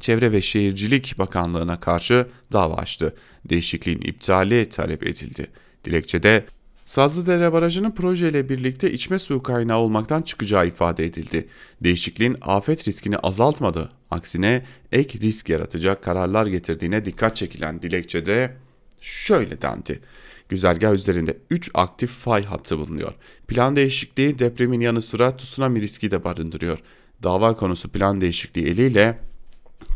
Çevre 0.00 0.32
ve 0.32 0.40
Şehircilik 0.40 1.18
Bakanlığı'na 1.18 1.80
karşı 1.80 2.26
dava 2.52 2.74
açtı. 2.74 3.14
Değişikliğin 3.44 4.00
iptali 4.00 4.68
talep 4.68 5.06
edildi. 5.06 5.46
Dilekçede 5.84 6.46
Sazlıdere 6.88 7.52
Barajı'nın 7.52 7.90
projeyle 7.90 8.48
birlikte 8.48 8.92
içme 8.92 9.18
suyu 9.18 9.42
kaynağı 9.42 9.78
olmaktan 9.78 10.22
çıkacağı 10.22 10.66
ifade 10.66 11.04
edildi. 11.04 11.48
Değişikliğin 11.80 12.36
afet 12.42 12.88
riskini 12.88 13.16
azaltmadı, 13.16 13.88
aksine 14.10 14.64
ek 14.92 15.18
risk 15.18 15.48
yaratacak 15.48 16.04
kararlar 16.04 16.46
getirdiğine 16.46 17.04
dikkat 17.04 17.36
çekilen 17.36 17.82
dilekçede 17.82 18.56
şöyle 19.00 19.62
dendi. 19.62 20.00
Güzergah 20.48 20.92
üzerinde 20.92 21.36
3 21.50 21.70
aktif 21.74 22.10
fay 22.10 22.44
hattı 22.44 22.78
bulunuyor. 22.78 23.14
Plan 23.48 23.76
değişikliği 23.76 24.38
depremin 24.38 24.80
yanı 24.80 25.02
sıra 25.02 25.36
tsunami 25.36 25.80
riski 25.80 26.10
de 26.10 26.24
barındırıyor. 26.24 26.78
Dava 27.22 27.56
konusu 27.56 27.88
plan 27.88 28.20
değişikliği 28.20 28.66
eliyle 28.66 29.18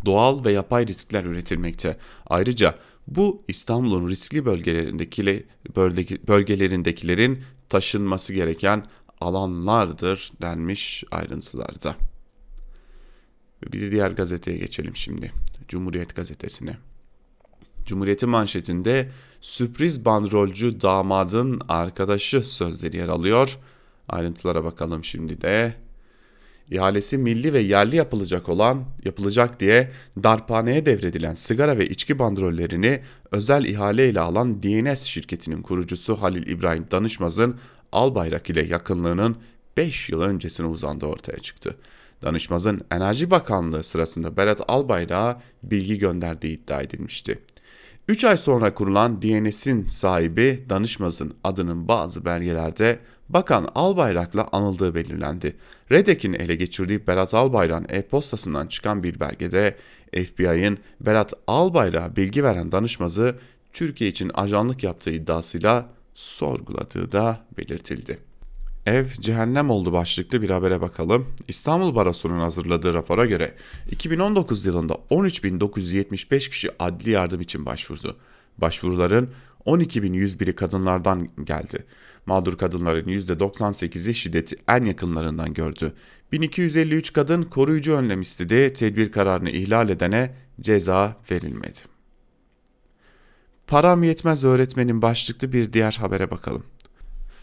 doğal 0.05 0.45
ve 0.45 0.53
yapay 0.53 0.87
riskler 0.87 1.25
üretilmekte. 1.25 1.97
Ayrıca 2.27 2.75
bu 3.07 3.43
İstanbul'un 3.49 4.09
riskli 4.09 4.45
bölgelerindekilerin 6.29 7.43
taşınması 7.69 8.33
gereken 8.33 8.87
alanlardır 9.21 10.33
denmiş 10.43 11.05
ayrıntılarda. 11.11 11.97
Bir 13.73 13.93
diğer 13.93 14.11
gazeteye 14.11 14.59
geçelim 14.59 14.97
şimdi. 14.97 15.33
Cumhuriyet 15.69 16.17
gazetesine. 16.17 16.77
Cumhuriyet'in 17.87 18.29
manşetinde 18.29 19.11
sürpriz 19.41 20.05
bandrolcü 20.05 20.81
damadın 20.81 21.61
arkadaşı 21.69 22.43
sözleri 22.45 22.97
yer 22.97 23.09
alıyor. 23.09 23.59
Ayrıntılara 24.09 24.65
bakalım 24.65 25.05
şimdi 25.05 25.41
de 25.41 25.75
ihalesi 26.73 27.19
milli 27.19 27.53
ve 27.53 27.59
yerli 27.59 27.97
yapılacak 27.97 28.49
olan 28.49 28.85
yapılacak 29.05 29.61
diye 29.61 29.91
darphaneye 30.23 30.87
devredilen 30.87 31.35
sigara 31.35 31.79
ve 31.79 31.89
içki 31.89 32.19
bandrollerini 32.19 33.01
özel 33.31 33.65
ihale 33.65 34.09
ile 34.09 34.21
alan 34.21 34.63
DNS 34.63 35.03
şirketinin 35.03 35.63
kurucusu 35.63 36.23
Halil 36.23 36.47
İbrahim 36.47 36.87
Danışmaz'ın 36.91 37.57
Albayrak 37.93 38.51
ile 38.51 38.67
yakınlığının 38.67 39.37
5 39.77 40.11
yıl 40.11 40.21
öncesine 40.21 40.67
uzandığı 40.67 41.07
ortaya 41.07 41.39
çıktı. 41.39 41.77
Danışmaz'ın 42.23 42.81
Enerji 42.91 43.31
Bakanlığı 43.31 43.83
sırasında 43.83 44.37
Berat 44.37 44.61
Albayrak'a 44.69 45.43
bilgi 45.63 45.99
gönderdiği 45.99 46.59
iddia 46.59 46.83
edilmişti. 46.83 47.39
3 48.09 48.25
ay 48.25 48.37
sonra 48.37 48.75
kurulan 48.75 49.23
DNS'in 49.23 49.87
sahibi 49.87 50.65
Danışmaz'ın 50.69 51.35
adının 51.45 51.89
bazı 51.89 52.25
belgelerde 52.25 52.99
Bakan 53.33 53.69
Albayrak'la 53.75 54.49
anıldığı 54.53 54.95
belirlendi. 54.95 55.57
Redek'in 55.91 56.33
ele 56.33 56.55
geçirdiği 56.55 57.07
Berat 57.07 57.35
Albayrak'ın 57.35 57.87
e-postasından 57.89 58.67
çıkan 58.67 59.03
bir 59.03 59.21
belgede 59.21 59.77
FBI'ın 60.13 60.79
Berat 61.01 61.35
Albayrak'a 61.47 62.17
bilgi 62.17 62.45
veren 62.45 62.73
danışmazı 62.73 63.37
Türkiye 63.73 64.11
için 64.11 64.31
ajanlık 64.35 64.85
yaptığı 64.85 65.11
iddiasıyla 65.11 65.89
sorguladığı 66.15 67.13
da 67.13 67.41
belirtildi. 67.59 68.19
Ev 68.87 69.07
cehennem 69.07 69.71
oldu 69.71 69.93
başlıklı 69.93 70.43
bir 70.43 70.51
habere 70.51 70.81
bakalım. 70.81 71.27
İstanbul 71.49 71.95
Barosu'nun 71.95 72.41
hazırladığı 72.41 72.95
rapora 72.95 73.27
göre 73.27 73.55
2019 73.91 74.67
yılında 74.67 74.95
13.975 75.11 76.51
kişi 76.51 76.71
adli 76.79 77.11
yardım 77.11 77.41
için 77.41 77.67
başvurdu. 77.67 78.17
Başvuruların 78.59 79.31
12.101'i 79.67 80.55
kadınlardan 80.55 81.29
geldi. 81.45 81.85
Mağdur 82.27 82.59
kadınların 82.59 83.09
%98'i 83.09 84.15
şiddeti 84.15 84.57
en 84.69 84.85
yakınlarından 84.85 85.55
gördü. 85.55 85.93
1253 86.33 87.13
kadın 87.13 87.43
koruyucu 87.43 87.93
önlem 87.93 88.21
istedi, 88.21 88.73
tedbir 88.73 89.13
kararını 89.13 89.51
ihlal 89.51 89.89
edene 89.89 90.35
ceza 90.61 91.17
verilmedi. 91.31 91.79
Param 93.67 94.03
yetmez 94.03 94.45
öğretmenin 94.45 95.03
başlıklı 95.03 95.53
bir 95.53 95.73
diğer 95.73 95.93
habere 95.93 96.31
bakalım. 96.31 96.63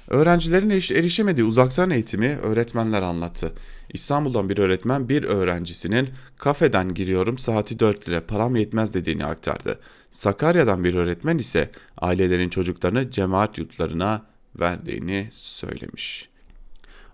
Öğrencilerin 0.07 0.69
erişemediği 0.69 1.47
uzaktan 1.47 1.89
eğitimi 1.89 2.27
öğretmenler 2.27 3.01
anlattı. 3.01 3.53
İstanbul'dan 3.93 4.49
bir 4.49 4.57
öğretmen 4.57 5.09
bir 5.09 5.23
öğrencisinin 5.23 6.09
kafeden 6.37 6.93
giriyorum 6.93 7.37
saati 7.37 7.79
4 7.79 8.09
lira 8.09 8.25
param 8.25 8.55
yetmez 8.55 8.93
dediğini 8.93 9.25
aktardı. 9.25 9.79
Sakarya'dan 10.11 10.83
bir 10.83 10.93
öğretmen 10.93 11.37
ise 11.37 11.71
ailelerin 11.97 12.49
çocuklarını 12.49 13.11
cemaat 13.11 13.57
yurtlarına 13.57 14.25
verdiğini 14.59 15.27
söylemiş. 15.31 16.29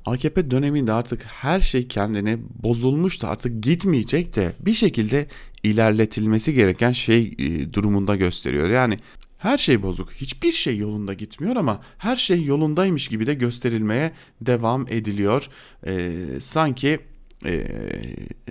AKP 0.06 0.52
döneminde 0.52 0.94
artık 0.94 1.24
her 1.24 1.60
şey 1.60 1.88
kendine 1.88 2.38
bozulmuştu 2.64 3.28
artık 3.28 3.64
gitmeyecek 3.64 4.36
de 4.36 4.52
bir 4.60 4.74
şekilde 4.74 5.28
ilerletilmesi 5.64 6.54
gereken 6.54 6.92
şey 6.92 7.34
e, 7.38 7.74
durumunda 7.74 8.16
gösteriyor. 8.16 8.70
Yani 8.70 9.00
her 9.38 9.58
şey 9.58 9.82
bozuk. 9.84 10.12
Hiçbir 10.12 10.52
şey 10.52 10.78
yolunda 10.78 11.14
gitmiyor 11.14 11.56
ama 11.56 11.82
her 11.98 12.16
şey 12.16 12.44
yolundaymış 12.44 13.08
gibi 13.08 13.28
de 13.28 13.34
gösterilmeye 13.34 14.12
devam 14.42 14.88
ediliyor. 14.88 15.50
Ee, 15.88 16.12
sanki 16.42 17.00
e, 17.46 17.68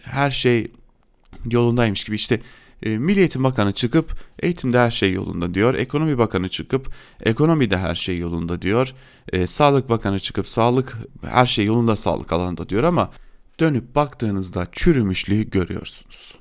her 0.02 0.30
şey 0.30 0.70
yolundaymış 1.50 2.04
gibi 2.04 2.16
işte 2.16 2.40
e, 2.82 2.98
Milli 2.98 3.20
Eğitim 3.20 3.44
Bakanı 3.44 3.72
çıkıp 3.72 4.16
eğitimde 4.38 4.78
her 4.78 4.90
şey 4.90 5.12
yolunda 5.12 5.54
diyor. 5.54 5.74
Ekonomi 5.74 6.18
Bakanı 6.18 6.48
çıkıp 6.48 6.92
ekonomide 7.20 7.78
her 7.78 7.94
şey 7.94 8.18
yolunda 8.18 8.62
diyor. 8.62 8.94
E, 9.32 9.46
Sağlık 9.46 9.88
Bakanı 9.88 10.20
çıkıp 10.20 10.48
sağlık 10.48 10.96
her 11.26 11.46
şey 11.46 11.64
yolunda 11.64 11.96
sağlık 11.96 12.32
alanında 12.32 12.68
diyor 12.68 12.82
ama 12.82 13.10
dönüp 13.60 13.94
baktığınızda 13.94 14.66
çürümüşlüğü 14.72 15.50
görüyorsunuz. 15.50 16.38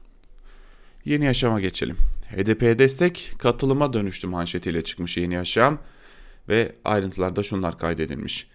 Yeni 1.06 1.26
yaşama 1.26 1.60
geçelim. 1.62 1.98
HDP'ye 2.36 2.80
destek 2.80 3.34
katılıma 3.40 3.94
dönüştü 3.94 4.28
manşetiyle 4.28 4.84
çıkmış 4.84 5.18
Yeni 5.18 5.34
Yaşam 5.34 5.80
ve 6.50 6.76
ayrıntılarda 6.86 7.44
şunlar 7.44 7.78
kaydedilmiş. 7.78 8.48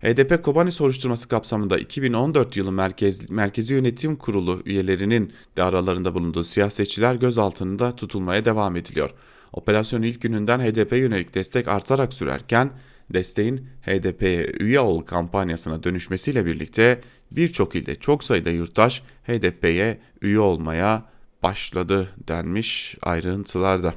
HDP 0.00 0.44
Kobani 0.44 0.72
soruşturması 0.72 1.28
kapsamında 1.28 1.78
2014 1.78 2.56
yılı 2.56 2.72
Merkez, 2.72 3.30
Merkezi 3.30 3.74
Yönetim 3.74 4.16
Kurulu 4.16 4.62
üyelerinin 4.64 5.32
de 5.56 5.62
aralarında 5.62 6.14
bulunduğu 6.14 6.44
siyasetçiler 6.44 7.14
gözaltında 7.14 7.96
tutulmaya 7.96 8.44
devam 8.44 8.76
ediliyor. 8.76 9.10
Operasyon 9.52 10.02
ilk 10.02 10.22
gününden 10.22 10.60
HDP 10.60 10.92
yönelik 10.92 11.34
destek 11.34 11.68
artarak 11.68 12.12
sürerken 12.12 12.70
desteğin 13.10 13.66
HDP'ye 13.82 14.52
üye 14.60 14.80
ol 14.80 15.02
kampanyasına 15.02 15.82
dönüşmesiyle 15.82 16.46
birlikte 16.46 17.00
birçok 17.32 17.76
ilde 17.76 17.94
çok 17.94 18.24
sayıda 18.24 18.50
yurttaş 18.50 19.02
HDP'ye 19.26 20.00
üye 20.22 20.38
olmaya 20.38 21.04
başladı 21.42 22.08
denmiş 22.28 22.96
ayrıntılarda. 23.02 23.94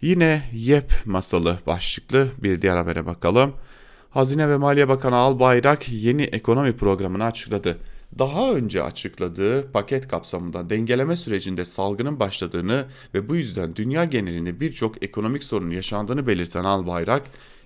Yine 0.00 0.42
YEP 0.52 0.92
masalı 1.04 1.58
başlıklı 1.66 2.28
bir 2.38 2.62
diğer 2.62 2.76
habere 2.76 3.06
bakalım. 3.06 3.54
Hazine 4.12 4.48
ve 4.48 4.56
Maliye 4.56 4.88
Bakanı 4.88 5.16
Albayrak 5.16 5.88
yeni 5.88 6.22
ekonomi 6.22 6.76
programını 6.76 7.24
açıkladı. 7.24 7.78
Daha 8.18 8.52
önce 8.52 8.82
açıkladığı 8.82 9.72
paket 9.72 10.08
kapsamında 10.08 10.70
dengeleme 10.70 11.16
sürecinde 11.16 11.64
salgının 11.64 12.20
başladığını 12.20 12.86
ve 13.14 13.28
bu 13.28 13.36
yüzden 13.36 13.76
dünya 13.76 14.04
genelinde 14.04 14.60
birçok 14.60 15.04
ekonomik 15.04 15.44
sorun 15.44 15.70
yaşandığını 15.70 16.26
belirten 16.26 16.64
Albayrak, 16.64 17.22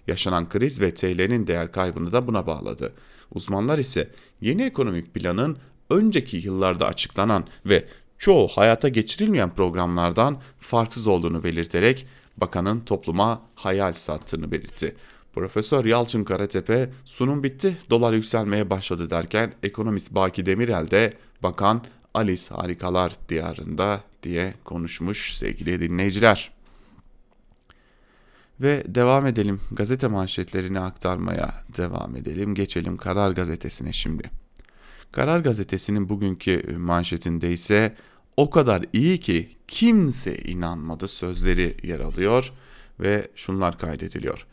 yaşanan 0.06 0.48
kriz 0.48 0.80
ve 0.80 0.94
TL'nin 0.94 1.46
değer 1.46 1.72
kaybını 1.72 2.12
da 2.12 2.26
buna 2.26 2.46
bağladı. 2.46 2.92
Uzmanlar 3.34 3.78
ise 3.78 4.08
yeni 4.40 4.62
ekonomik 4.62 5.14
planın 5.14 5.56
önceki 5.90 6.36
yıllarda 6.36 6.86
açıklanan 6.86 7.44
ve 7.66 7.84
çoğu 8.18 8.48
hayata 8.48 8.88
geçirilmeyen 8.88 9.50
programlardan 9.50 10.38
farksız 10.60 11.06
olduğunu 11.06 11.44
belirterek 11.44 12.06
bakanın 12.36 12.80
topluma 12.80 13.42
hayal 13.54 13.92
sattığını 13.92 14.52
belirtti. 14.52 14.94
Profesör 15.36 15.84
Yalçın 15.84 16.24
Karatepe 16.24 16.90
sunum 17.04 17.42
bitti 17.42 17.76
dolar 17.90 18.12
yükselmeye 18.12 18.70
başladı 18.70 19.10
derken 19.10 19.52
ekonomist 19.62 20.14
Baki 20.14 20.46
Demirel 20.46 20.90
de 20.90 21.14
bakan 21.42 21.84
Alice 22.14 22.54
harikalar 22.54 23.12
diyarında 23.28 24.00
diye 24.22 24.54
konuşmuş 24.64 25.34
sevgili 25.36 25.80
dinleyiciler. 25.80 26.52
Ve 28.60 28.84
devam 28.86 29.26
edelim 29.26 29.60
gazete 29.72 30.08
manşetlerini 30.08 30.80
aktarmaya 30.80 31.54
devam 31.76 32.16
edelim. 32.16 32.54
Geçelim 32.54 32.96
Karar 32.96 33.30
Gazetesi'ne 33.30 33.92
şimdi. 33.92 34.30
Karar 35.12 35.40
Gazetesi'nin 35.40 36.08
bugünkü 36.08 36.76
manşetinde 36.78 37.52
ise 37.52 37.96
o 38.36 38.50
kadar 38.50 38.84
iyi 38.92 39.20
ki 39.20 39.56
kimse 39.68 40.38
inanmadı 40.38 41.08
sözleri 41.08 41.76
yer 41.82 42.00
alıyor 42.00 42.52
ve 43.00 43.28
şunlar 43.34 43.78
kaydediliyor. 43.78 44.46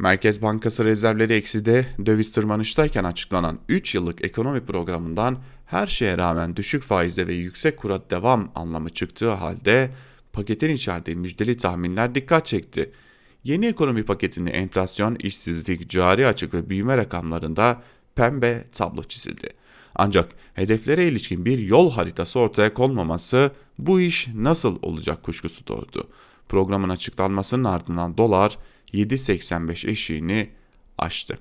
Merkez 0.00 0.42
Bankası 0.42 0.84
rezervleri 0.84 1.32
ekside 1.32 1.86
döviz 2.06 2.32
tırmanıştayken 2.32 3.04
açıklanan 3.04 3.58
3 3.68 3.94
yıllık 3.94 4.24
ekonomi 4.24 4.60
programından 4.60 5.38
her 5.66 5.86
şeye 5.86 6.18
rağmen 6.18 6.56
düşük 6.56 6.82
faize 6.82 7.26
ve 7.26 7.34
yüksek 7.34 7.76
kura 7.76 8.10
devam 8.10 8.52
anlamı 8.54 8.90
çıktığı 8.90 9.30
halde 9.30 9.90
paketin 10.32 10.70
içerdiği 10.70 11.16
müjdeli 11.16 11.56
tahminler 11.56 12.14
dikkat 12.14 12.46
çekti. 12.46 12.92
Yeni 13.44 13.66
ekonomi 13.66 14.04
paketinde 14.04 14.50
enflasyon, 14.50 15.14
işsizlik, 15.14 15.90
cari 15.90 16.26
açık 16.26 16.54
ve 16.54 16.70
büyüme 16.70 16.96
rakamlarında 16.96 17.82
pembe 18.14 18.64
tablo 18.72 19.02
çizildi. 19.02 19.48
Ancak 19.94 20.32
hedeflere 20.54 21.08
ilişkin 21.08 21.44
bir 21.44 21.58
yol 21.58 21.90
haritası 21.90 22.38
ortaya 22.38 22.74
konmaması 22.74 23.50
bu 23.78 24.00
iş 24.00 24.28
nasıl 24.34 24.78
olacak 24.82 25.22
kuşkusu 25.22 25.66
doğurdu. 25.66 26.08
Programın 26.50 26.88
açıklanmasının 26.88 27.64
ardından 27.64 28.16
dolar 28.16 28.58
7.85 28.92 29.90
eşiğini 29.90 30.50
aştı. 30.98 31.38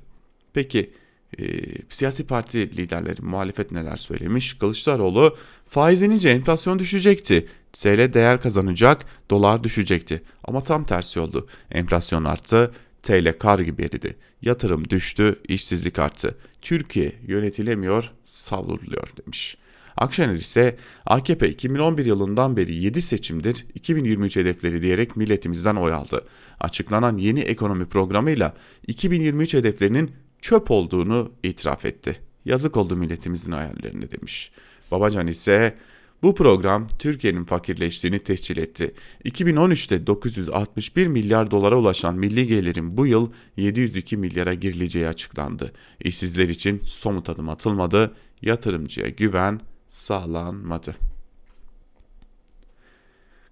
Peki 0.54 0.94
e, 1.40 1.44
siyasi 1.90 2.28
parti 2.28 2.78
liderleri 2.78 3.22
muhalefet 3.22 3.72
neler 3.72 3.98
söylemiş? 3.98 4.54
Kılıçdaroğlu 4.54 5.38
faiz 5.66 6.02
inince 6.02 6.30
enflasyon 6.30 6.80
düşecekti. 6.80 7.48
TL 7.74 8.14
değer 8.14 8.42
kazanacak, 8.42 9.06
dolar 9.30 9.64
düşecekti. 9.64 10.22
Ama 10.44 10.64
tam 10.64 10.84
tersi 10.84 11.20
oldu. 11.20 11.48
Enflasyon 11.72 12.24
arttı, 12.24 12.72
TL 13.04 13.38
kar 13.40 13.60
gibi 13.60 13.84
eridi. 13.84 14.16
Yatırım 14.42 14.90
düştü, 14.90 15.40
işsizlik 15.48 16.00
arttı. 16.00 16.38
Türkiye 16.62 17.14
yönetilemiyor, 17.28 18.12
savruluyor 18.26 19.08
demiş. 19.24 19.58
Akşener 19.98 20.36
ise 20.36 20.78
AKP 21.06 21.50
2011 21.50 22.06
yılından 22.06 22.58
beri 22.58 22.76
7 22.76 23.02
seçimdir 23.02 23.66
2023 23.76 24.36
hedefleri 24.36 24.82
diyerek 24.82 25.16
milletimizden 25.16 25.76
oy 25.76 25.94
aldı. 25.94 26.26
Açıklanan 26.60 27.18
yeni 27.18 27.40
ekonomi 27.40 27.86
programıyla 27.86 28.54
2023 28.88 29.54
hedeflerinin 29.54 30.12
çöp 30.42 30.72
olduğunu 30.72 31.32
itiraf 31.44 31.86
etti. 31.86 32.20
Yazık 32.46 32.78
oldu 32.78 32.96
milletimizin 32.96 33.52
hayallerine 33.52 34.12
demiş. 34.12 34.52
Babacan 34.92 35.28
ise 35.28 35.76
bu 36.24 36.36
program 36.36 36.88
Türkiye'nin 37.00 37.44
fakirleştiğini 37.44 38.20
tescil 38.20 38.58
etti. 38.58 38.94
2013'te 39.26 40.08
961 40.08 41.08
milyar 41.08 41.52
dolara 41.52 41.78
ulaşan 41.78 42.16
milli 42.16 42.48
gelirin 42.48 42.98
bu 42.98 43.08
yıl 43.08 43.32
702 43.58 44.18
milyara 44.18 44.54
girileceği 44.54 45.08
açıklandı. 45.08 45.72
İşsizler 46.04 46.50
için 46.50 46.82
somut 46.86 47.30
adım 47.30 47.50
atılmadı, 47.50 48.16
yatırımcıya 48.42 49.10
güven 49.10 49.62
sağlanmadı. 49.90 50.96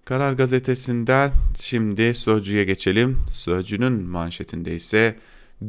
Karar 0.04 0.32
gazetesinden 0.32 1.32
şimdi 1.60 2.14
Sözcü'ye 2.14 2.64
geçelim. 2.64 3.18
Sözcü'nün 3.30 3.92
manşetinde 3.92 4.74
ise 4.74 5.18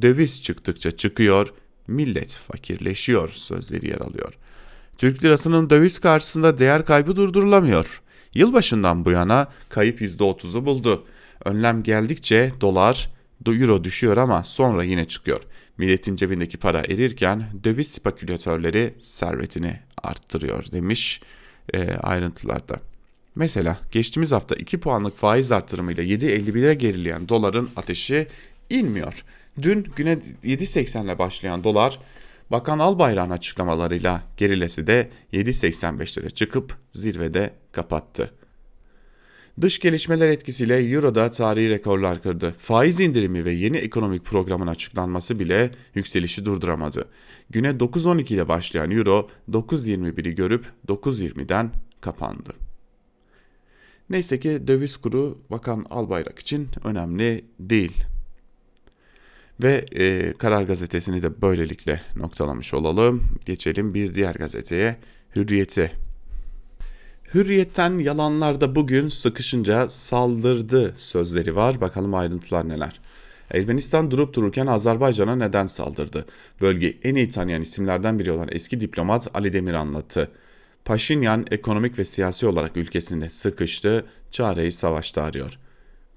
döviz 0.02 0.44
çıktıkça 0.44 0.92
çıkıyor, 0.92 1.54
millet 1.88 2.32
fakirleşiyor 2.32 3.30
sözleri 3.30 3.88
yer 3.88 4.00
alıyor. 4.00 4.34
Türk 4.98 5.24
lirasının 5.24 5.70
döviz 5.70 6.00
karşısında 6.00 6.58
değer 6.58 6.86
kaybı 6.86 7.16
durdurulamıyor. 7.16 8.02
Yılbaşından 8.34 9.06
bu 9.06 9.12
yana 9.12 9.48
kayıp 9.70 10.02
%30'u 10.02 10.66
buldu. 10.66 11.06
Önlem 11.46 11.84
geldikçe 11.84 12.52
dolar, 12.62 13.10
euro 13.48 13.84
düşüyor 13.84 14.18
ama 14.18 14.44
sonra 14.44 14.84
yine 14.84 15.06
çıkıyor. 15.06 15.42
Milletin 15.78 16.16
cebindeki 16.16 16.58
para 16.58 16.80
erirken 16.80 17.44
döviz 17.64 17.88
spekülatörleri 17.88 18.94
servetini 19.00 19.80
arttırıyor 20.04 20.72
demiş 20.72 21.22
e, 21.74 21.92
ayrıntılarda. 21.94 22.80
Mesela 23.36 23.78
geçtiğimiz 23.92 24.32
hafta 24.32 24.56
2 24.56 24.80
puanlık 24.80 25.18
faiz 25.18 25.52
artırımıyla 25.52 26.04
7.51'e 26.04 26.74
gerileyen 26.74 27.30
doların 27.30 27.70
ateşi 27.76 28.28
inmiyor. 28.70 29.26
Dün 29.62 29.88
güne 29.96 30.14
7.80 30.44 31.06
ile 31.06 31.20
başlayan 31.20 31.64
dolar 31.64 32.00
Bakan 32.52 32.80
Albayrak'ın 32.80 33.32
açıklamalarıyla 33.32 34.22
gerilesi 34.38 34.88
de 34.88 35.10
7.85'lere 35.34 36.30
çıkıp 36.30 36.78
zirvede 36.92 37.54
kapattı. 37.72 38.32
Dış 39.62 39.80
gelişmeler 39.80 40.28
etkisiyle 40.28 40.78
Euro'da 40.78 41.32
tarihi 41.32 41.70
rekorlar 41.70 42.22
kırdı. 42.24 42.52
Faiz 42.60 43.00
indirimi 43.00 43.46
ve 43.46 43.52
yeni 43.52 43.78
ekonomik 43.78 44.26
programın 44.26 44.68
açıklanması 44.68 45.40
bile 45.40 45.72
yükselişi 45.96 46.46
durduramadı. 46.46 47.10
Güne 47.50 47.70
9.12 47.70 48.34
ile 48.34 48.48
başlayan 48.48 48.92
Euro 48.92 49.28
9.21'i 49.52 50.36
görüp 50.36 50.66
9.20'den 50.88 51.72
kapandı. 52.02 52.54
Neyse 54.10 54.40
ki 54.40 54.68
döviz 54.68 54.98
kuru 54.98 55.42
Bakan 55.50 55.86
Albayrak 55.90 56.40
için 56.40 56.68
önemli 56.84 57.46
değil. 57.60 58.04
Ve 59.64 59.86
e, 59.92 60.34
Karar 60.34 60.64
Gazetesi'ni 60.64 61.22
de 61.22 61.42
böylelikle 61.42 62.02
noktalamış 62.16 62.74
olalım. 62.74 63.24
Geçelim 63.46 63.94
bir 63.94 64.16
diğer 64.16 64.36
gazeteye 64.36 64.98
Hürriyet'e. 65.36 66.09
Hürriyetten 67.34 68.00
yalanlarda 68.00 68.76
bugün 68.76 69.10
sıkışınca 69.10 69.90
saldırdı 69.90 70.94
sözleri 70.98 71.56
var. 71.56 71.82
Bakalım 71.82 72.14
ayrıntılar 72.14 72.70
neler. 72.70 73.00
Ermenistan 73.52 74.12
durup 74.12 74.34
dururken 74.34 74.68
Azerbaycan'a 74.68 75.36
neden 75.36 75.66
saldırdı? 75.66 76.26
Bölge 76.62 76.98
en 77.04 77.16
iyi 77.16 77.30
tanıyan 77.30 77.62
isimlerden 77.62 78.20
biri 78.20 78.32
olan 78.32 78.48
eski 78.52 78.82
diplomat 78.82 79.28
Ali 79.34 79.54
Demir 79.54 79.74
anlattı. 79.74 80.32
Paşinyan 80.86 81.46
ekonomik 81.52 82.00
ve 82.00 82.06
siyasi 82.06 82.48
olarak 82.48 82.78
ülkesinde 82.78 83.30
sıkıştı, 83.30 84.06
çareyi 84.32 84.72
savaşta 84.72 85.24
arıyor. 85.24 85.60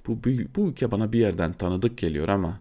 Bu, 0.07 0.19
bu 0.57 0.69
ülke 0.69 0.91
bana 0.91 1.13
bir 1.13 1.19
yerden 1.19 1.53
tanıdık 1.53 1.99
geliyor 1.99 2.29
ama 2.29 2.61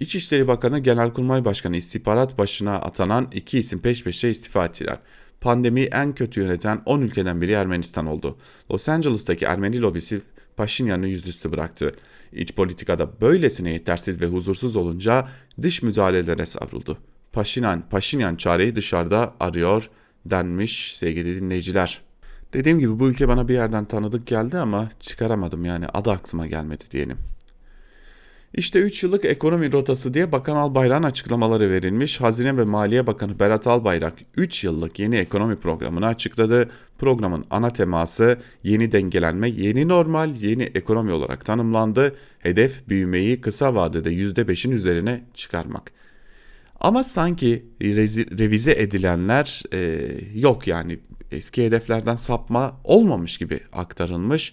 İçişleri 0.00 0.48
Bakanı 0.48 0.78
Genelkurmay 0.78 1.44
Başkanı 1.44 1.76
istihbarat 1.76 2.38
başına 2.38 2.74
atanan 2.74 3.28
iki 3.32 3.58
isim 3.58 3.78
peş 3.78 4.04
peşe 4.04 4.28
istifa 4.28 4.66
ettiler. 4.66 4.98
Pandemiyi 5.46 5.86
en 5.86 6.14
kötü 6.14 6.40
yöneten 6.40 6.82
10 6.86 7.00
ülkeden 7.00 7.40
biri 7.40 7.52
Ermenistan 7.52 8.06
oldu. 8.06 8.36
Los 8.70 8.88
Angeles'taki 8.88 9.44
Ermeni 9.44 9.82
lobisi 9.82 10.20
Paşinyan'ı 10.56 11.08
yüzüstü 11.08 11.52
bıraktı. 11.52 11.94
İç 12.32 12.54
politikada 12.54 13.20
böylesine 13.20 13.70
yetersiz 13.70 14.20
ve 14.20 14.26
huzursuz 14.26 14.76
olunca 14.76 15.28
dış 15.62 15.82
müdahalelere 15.82 16.46
savruldu. 16.46 16.98
Paşinyan, 17.32 17.88
Paşinyan 17.88 18.36
çareyi 18.36 18.76
dışarıda 18.76 19.34
arıyor 19.40 19.90
denmiş 20.24 20.96
sevgili 20.96 21.40
dinleyiciler. 21.40 22.00
Dediğim 22.52 22.78
gibi 22.78 22.98
bu 22.98 23.08
ülke 23.08 23.28
bana 23.28 23.48
bir 23.48 23.54
yerden 23.54 23.84
tanıdık 23.84 24.26
geldi 24.26 24.58
ama 24.58 24.88
çıkaramadım 25.00 25.64
yani 25.64 25.86
adı 25.86 26.10
aklıma 26.10 26.46
gelmedi 26.46 26.84
diyelim. 26.90 27.18
İşte 28.56 28.78
3 28.78 29.02
yıllık 29.02 29.24
ekonomi 29.24 29.72
rotası 29.72 30.14
diye 30.14 30.32
Bakan 30.32 30.56
Albayrak'ın 30.56 31.02
açıklamaları 31.02 31.70
verilmiş. 31.70 32.20
Hazine 32.20 32.56
ve 32.56 32.64
Maliye 32.64 33.06
Bakanı 33.06 33.38
Berat 33.38 33.66
Albayrak 33.66 34.14
3 34.36 34.64
yıllık 34.64 34.98
yeni 34.98 35.16
ekonomi 35.16 35.56
programını 35.56 36.06
açıkladı. 36.06 36.68
Programın 36.98 37.44
ana 37.50 37.70
teması 37.70 38.38
yeni 38.62 38.92
dengelenme, 38.92 39.48
yeni 39.48 39.88
normal, 39.88 40.34
yeni 40.34 40.62
ekonomi 40.62 41.12
olarak 41.12 41.44
tanımlandı. 41.44 42.16
Hedef 42.38 42.88
büyümeyi 42.88 43.40
kısa 43.40 43.74
vadede 43.74 44.12
%5'in 44.12 44.72
üzerine 44.72 45.24
çıkarmak. 45.34 45.92
Ama 46.80 47.04
sanki 47.04 47.66
revize 48.38 48.72
edilenler 48.72 49.62
e, 49.72 50.08
yok 50.34 50.66
yani 50.66 50.98
eski 51.32 51.64
hedeflerden 51.64 52.14
sapma 52.14 52.80
olmamış 52.84 53.38
gibi 53.38 53.60
aktarılmış. 53.72 54.52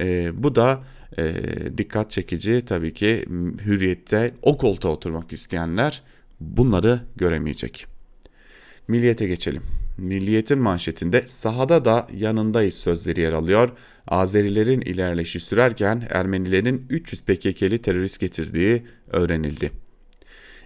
E, 0.00 0.30
bu 0.42 0.54
da 0.54 0.82
e, 1.18 1.34
dikkat 1.78 2.10
çekici 2.10 2.62
tabii 2.66 2.94
ki 2.94 3.24
hürriyette 3.64 4.34
o 4.42 4.58
koltuğa 4.58 4.92
oturmak 4.92 5.32
isteyenler 5.32 6.02
bunları 6.40 7.00
göremeyecek. 7.16 7.86
Milliyete 8.88 9.26
geçelim. 9.26 9.62
Milliyetin 9.98 10.58
manşetinde 10.58 11.22
sahada 11.26 11.84
da 11.84 12.08
yanındayız 12.16 12.74
sözleri 12.74 13.20
yer 13.20 13.32
alıyor. 13.32 13.68
Azerilerin 14.06 14.80
ilerleyişi 14.80 15.40
sürerken 15.40 16.08
Ermenilerin 16.10 16.86
300 16.90 17.22
PKK'li 17.22 17.82
terörist 17.82 18.20
getirdiği 18.20 18.82
öğrenildi. 19.12 19.70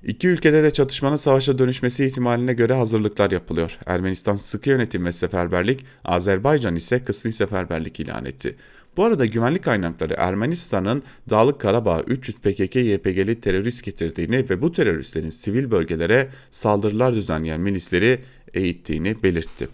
İki 0.02 0.28
ülkede 0.28 0.62
de 0.62 0.70
çatışmanın 0.70 1.16
savaşa 1.16 1.58
dönüşmesi 1.58 2.06
ihtimaline 2.06 2.52
göre 2.52 2.74
hazırlıklar 2.74 3.30
yapılıyor. 3.30 3.78
Ermenistan 3.86 4.36
sıkı 4.36 4.70
yönetim 4.70 5.06
ve 5.06 5.12
seferberlik, 5.12 5.84
Azerbaycan 6.04 6.76
ise 6.76 7.04
kısmi 7.04 7.32
seferberlik 7.32 8.00
ilan 8.00 8.24
etti. 8.24 8.56
Bu 8.96 9.04
arada 9.04 9.26
güvenlik 9.26 9.64
kaynakları 9.64 10.14
Ermenistan'ın 10.18 11.02
Dağlık 11.30 11.60
Karabağ 11.60 12.00
300 12.00 12.38
PKK-YPG'li 12.38 13.40
terörist 13.40 13.84
getirdiğini 13.84 14.50
ve 14.50 14.62
bu 14.62 14.72
teröristlerin 14.72 15.30
sivil 15.30 15.70
bölgelere 15.70 16.30
saldırılar 16.50 17.14
düzenleyen 17.14 17.60
milisleri 17.60 18.24
eğittiğini 18.54 19.22
belirtti. 19.22 19.68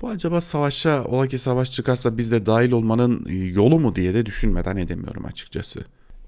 Bu 0.00 0.08
acaba 0.08 0.40
savaşa, 0.40 1.04
ola 1.04 1.26
ki 1.26 1.38
savaş 1.38 1.72
çıkarsa 1.72 2.18
biz 2.18 2.32
de 2.32 2.46
dahil 2.46 2.72
olmanın 2.72 3.26
yolu 3.54 3.78
mu 3.78 3.96
diye 3.96 4.14
de 4.14 4.26
düşünmeden 4.26 4.76
edemiyorum 4.76 5.24
açıkçası. 5.24 5.80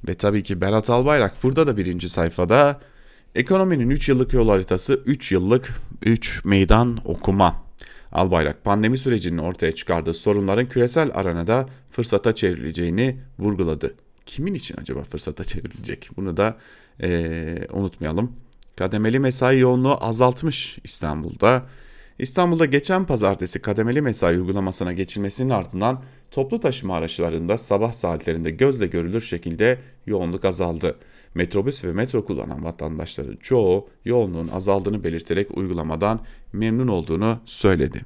Ve 0.09 0.15
tabii 0.15 0.43
ki 0.43 0.61
Berat 0.61 0.91
Albayrak 0.91 1.43
burada 1.43 1.67
da 1.67 1.77
birinci 1.77 2.09
sayfada 2.09 2.81
ekonominin 3.35 3.91
3 3.91 4.09
yıllık 4.09 4.33
yol 4.33 4.49
haritası 4.49 5.03
3 5.07 5.33
yıllık 5.33 5.69
3 6.03 6.45
meydan 6.45 6.99
okuma. 7.05 7.65
Albayrak 8.13 8.65
pandemi 8.65 8.99
sürecinin 8.99 9.39
ortaya 9.39 9.73
çıkardığı 9.73 10.15
sorunların 10.15 10.69
küresel 10.69 11.11
aranada 11.15 11.69
fırsata 11.91 12.35
çevrileceğini 12.35 13.17
vurguladı. 13.39 13.95
Kimin 14.27 14.55
için 14.55 14.77
acaba 14.81 15.03
fırsata 15.03 15.45
çevrilecek? 15.45 16.11
Bunu 16.17 16.37
da 16.37 16.57
e, 17.03 17.59
unutmayalım. 17.73 18.33
Kademeli 18.77 19.19
mesai 19.19 19.59
yoğunluğu 19.59 20.05
azaltmış 20.05 20.79
İstanbul'da. 20.85 21.67
İstanbul'da 22.19 22.65
geçen 22.65 23.07
pazartesi 23.07 23.63
kademeli 23.63 24.03
mesai 24.03 24.39
uygulamasına 24.39 24.93
geçilmesinin 24.93 25.51
ardından 25.51 26.03
toplu 26.33 26.61
taşıma 26.61 26.97
araçlarında 26.97 27.59
sabah 27.59 27.93
saatlerinde 27.93 28.51
gözle 28.51 28.87
görülür 28.87 29.21
şekilde 29.21 29.79
yoğunluk 30.07 30.45
azaldı. 30.45 30.99
Metrobüs 31.35 31.85
ve 31.85 31.93
metro 31.93 32.25
kullanan 32.25 32.65
vatandaşların 32.65 33.37
çoğu 33.37 33.89
yoğunluğun 34.05 34.49
azaldığını 34.49 35.05
belirterek 35.05 35.59
uygulamadan 35.59 36.21
memnun 36.53 36.89
olduğunu 36.89 37.41
söyledi. 37.47 38.01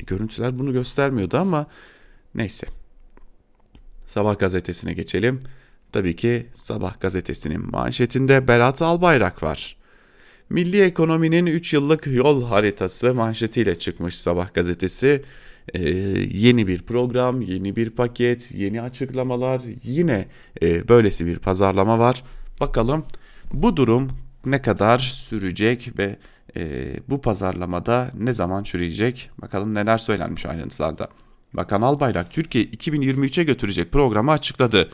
E, 0.00 0.02
görüntüler 0.02 0.58
bunu 0.58 0.72
göstermiyordu 0.72 1.36
ama 1.36 1.66
neyse. 2.34 2.66
Sabah 4.06 4.38
gazetesine 4.38 4.92
geçelim. 4.92 5.42
Tabii 5.92 6.16
ki 6.16 6.46
Sabah 6.54 7.00
gazetesinin 7.00 7.70
manşetinde 7.70 8.48
Berat 8.48 8.82
Albayrak 8.82 9.42
var. 9.42 9.76
Milli 10.50 10.82
ekonominin 10.82 11.46
3 11.46 11.74
yıllık 11.74 12.06
yol 12.06 12.44
haritası 12.44 13.14
manşetiyle 13.14 13.74
çıkmış 13.74 14.18
Sabah 14.18 14.54
gazetesi. 14.54 15.24
Ee, 15.74 15.88
yeni 16.32 16.66
bir 16.66 16.82
program, 16.82 17.40
yeni 17.40 17.76
bir 17.76 17.90
paket, 17.90 18.52
yeni 18.54 18.82
açıklamalar, 18.82 19.62
yine 19.84 20.28
e, 20.62 20.88
böylesi 20.88 21.26
bir 21.26 21.38
pazarlama 21.38 21.98
var. 21.98 22.24
Bakalım 22.60 23.04
bu 23.52 23.76
durum 23.76 24.08
ne 24.46 24.62
kadar 24.62 24.98
sürecek 24.98 25.98
ve 25.98 26.16
e, 26.56 26.92
bu 27.08 27.20
pazarlamada 27.20 28.10
ne 28.18 28.32
zaman 28.32 28.62
çürüyecek? 28.62 29.30
Bakalım 29.42 29.74
neler 29.74 29.98
söylenmiş 29.98 30.46
ayrıntılarda. 30.46 31.08
Bakan 31.52 31.82
Albayrak 31.82 32.30
Türkiye 32.30 32.64
2023'e 32.64 33.44
götürecek 33.44 33.92
programı 33.92 34.30
açıkladı. 34.30 34.90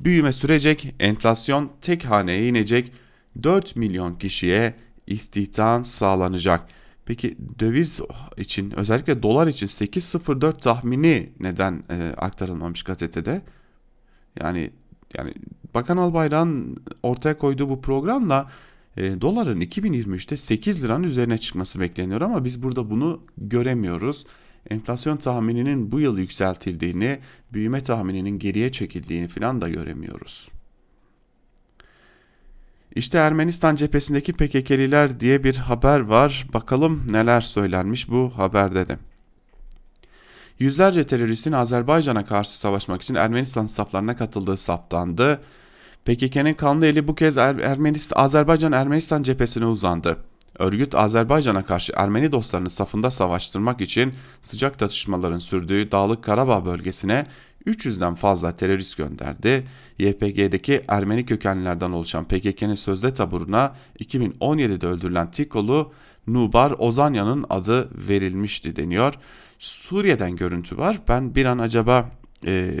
Büyüme 0.00 0.32
sürecek, 0.32 0.94
enflasyon 1.00 1.72
tek 1.82 2.04
haneye 2.04 2.48
inecek, 2.48 2.92
4 3.42 3.76
milyon 3.76 4.14
kişiye 4.14 4.74
istihdam 5.06 5.84
sağlanacak. 5.84 6.68
Peki 7.06 7.36
döviz 7.58 8.00
için 8.36 8.70
özellikle 8.78 9.22
dolar 9.22 9.46
için 9.46 9.66
8.04 9.66 10.60
tahmini 10.60 11.32
neden 11.40 11.82
e, 11.90 12.14
aktarılmamış 12.16 12.82
gazetede? 12.82 13.42
Yani 14.40 14.70
yani 15.14 15.34
Bakan 15.74 15.96
Albayrak'ın 15.96 16.76
ortaya 17.02 17.38
koyduğu 17.38 17.68
bu 17.68 17.80
programla 17.80 18.50
e, 18.96 19.20
doların 19.20 19.60
2023'te 19.60 20.36
8 20.36 20.84
liranın 20.84 21.02
üzerine 21.02 21.38
çıkması 21.38 21.80
bekleniyor 21.80 22.20
ama 22.20 22.44
biz 22.44 22.62
burada 22.62 22.90
bunu 22.90 23.20
göremiyoruz. 23.38 24.26
Enflasyon 24.70 25.16
tahmininin 25.16 25.92
bu 25.92 26.00
yıl 26.00 26.18
yükseltildiğini, 26.18 27.18
büyüme 27.52 27.82
tahmininin 27.82 28.38
geriye 28.38 28.72
çekildiğini 28.72 29.28
falan 29.28 29.60
da 29.60 29.68
göremiyoruz. 29.68 30.48
İşte 32.96 33.18
Ermenistan 33.18 33.76
cephesindeki 33.76 34.32
PKK'liler 34.32 35.20
diye 35.20 35.44
bir 35.44 35.56
haber 35.56 36.00
var. 36.00 36.46
Bakalım 36.54 37.12
neler 37.12 37.40
söylenmiş 37.40 38.10
bu 38.10 38.32
haberde 38.36 38.88
de. 38.88 38.98
Yüzlerce 40.58 41.06
teröristin 41.06 41.52
Azerbaycan'a 41.52 42.26
karşı 42.26 42.58
savaşmak 42.58 43.02
için 43.02 43.14
Ermenistan 43.14 43.66
saflarına 43.66 44.16
katıldığı 44.16 44.56
saptandı. 44.56 45.40
PKK'nın 46.04 46.52
kanlı 46.52 46.86
eli 46.86 47.08
bu 47.08 47.14
kez 47.14 47.38
er 47.38 47.58
Ermenistan, 47.58 48.22
Azerbaycan 48.22 48.72
Ermenistan 48.72 49.22
cephesine 49.22 49.66
uzandı. 49.66 50.16
Örgüt 50.58 50.94
Azerbaycan'a 50.94 51.66
karşı 51.66 51.92
Ermeni 51.96 52.32
dostlarını 52.32 52.70
safında 52.70 53.10
savaştırmak 53.10 53.80
için 53.80 54.14
sıcak 54.42 54.78
tartışmaların 54.78 55.38
sürdüğü 55.38 55.90
Dağlık 55.90 56.24
Karabağ 56.24 56.64
bölgesine 56.64 57.26
300'den 57.66 58.14
fazla 58.14 58.56
terörist 58.56 58.96
gönderdi. 58.96 59.66
YPG'deki 59.98 60.82
Ermeni 60.88 61.26
kökenlilerden 61.26 61.90
oluşan 61.90 62.24
PKK'nın 62.24 62.74
sözde 62.74 63.14
taburuna 63.14 63.74
2017'de 64.00 64.86
öldürülen 64.86 65.30
Tikolu 65.30 65.92
Nubar 66.26 66.74
Ozanya'nın 66.78 67.46
adı 67.50 68.08
verilmişti 68.08 68.76
deniyor. 68.76 69.14
Suriye'den 69.58 70.36
görüntü 70.36 70.76
var. 70.76 71.00
Ben 71.08 71.34
bir 71.34 71.44
an 71.44 71.58
acaba 71.58 72.10
e, 72.46 72.74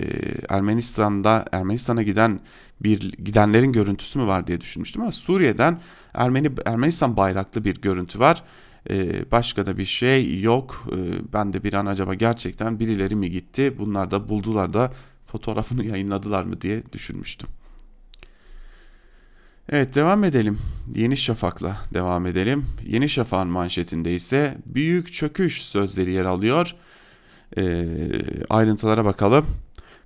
Ermenistan'da 0.48 1.44
Ermenistan'a 1.52 2.02
giden 2.02 2.40
bir 2.80 3.12
gidenlerin 3.12 3.72
görüntüsü 3.72 4.18
mü 4.18 4.26
var 4.26 4.46
diye 4.46 4.60
düşünmüştüm 4.60 5.02
ama 5.02 5.12
Suriye'den 5.12 5.80
Ermeni 6.14 6.50
Ermenistan 6.66 7.16
bayraklı 7.16 7.64
bir 7.64 7.80
görüntü 7.80 8.18
var. 8.18 8.42
Ee, 8.90 9.30
başka 9.30 9.66
da 9.66 9.78
bir 9.78 9.84
şey 9.84 10.40
yok. 10.40 10.84
Ee, 10.92 10.96
ben 11.32 11.52
de 11.52 11.64
bir 11.64 11.74
an 11.74 11.86
acaba 11.86 12.14
gerçekten 12.14 12.78
birileri 12.78 13.14
mi 13.14 13.30
gitti? 13.30 13.74
Bunlar 13.78 14.10
da 14.10 14.28
buldular 14.28 14.72
da 14.72 14.92
fotoğrafını 15.26 15.84
yayınladılar 15.90 16.44
mı 16.44 16.60
diye 16.60 16.82
düşünmüştüm. 16.92 17.48
Evet 19.68 19.94
devam 19.94 20.24
edelim. 20.24 20.58
Yeni 20.94 21.16
Şafak'la 21.16 21.76
devam 21.94 22.26
edelim. 22.26 22.66
Yeni 22.86 23.08
Şafak'ın 23.08 23.48
manşetinde 23.48 24.14
ise 24.14 24.58
büyük 24.66 25.12
çöküş 25.12 25.62
sözleri 25.62 26.12
yer 26.12 26.24
alıyor. 26.24 26.74
E, 27.58 27.86
ayrıntılara 28.50 29.04
bakalım. 29.04 29.46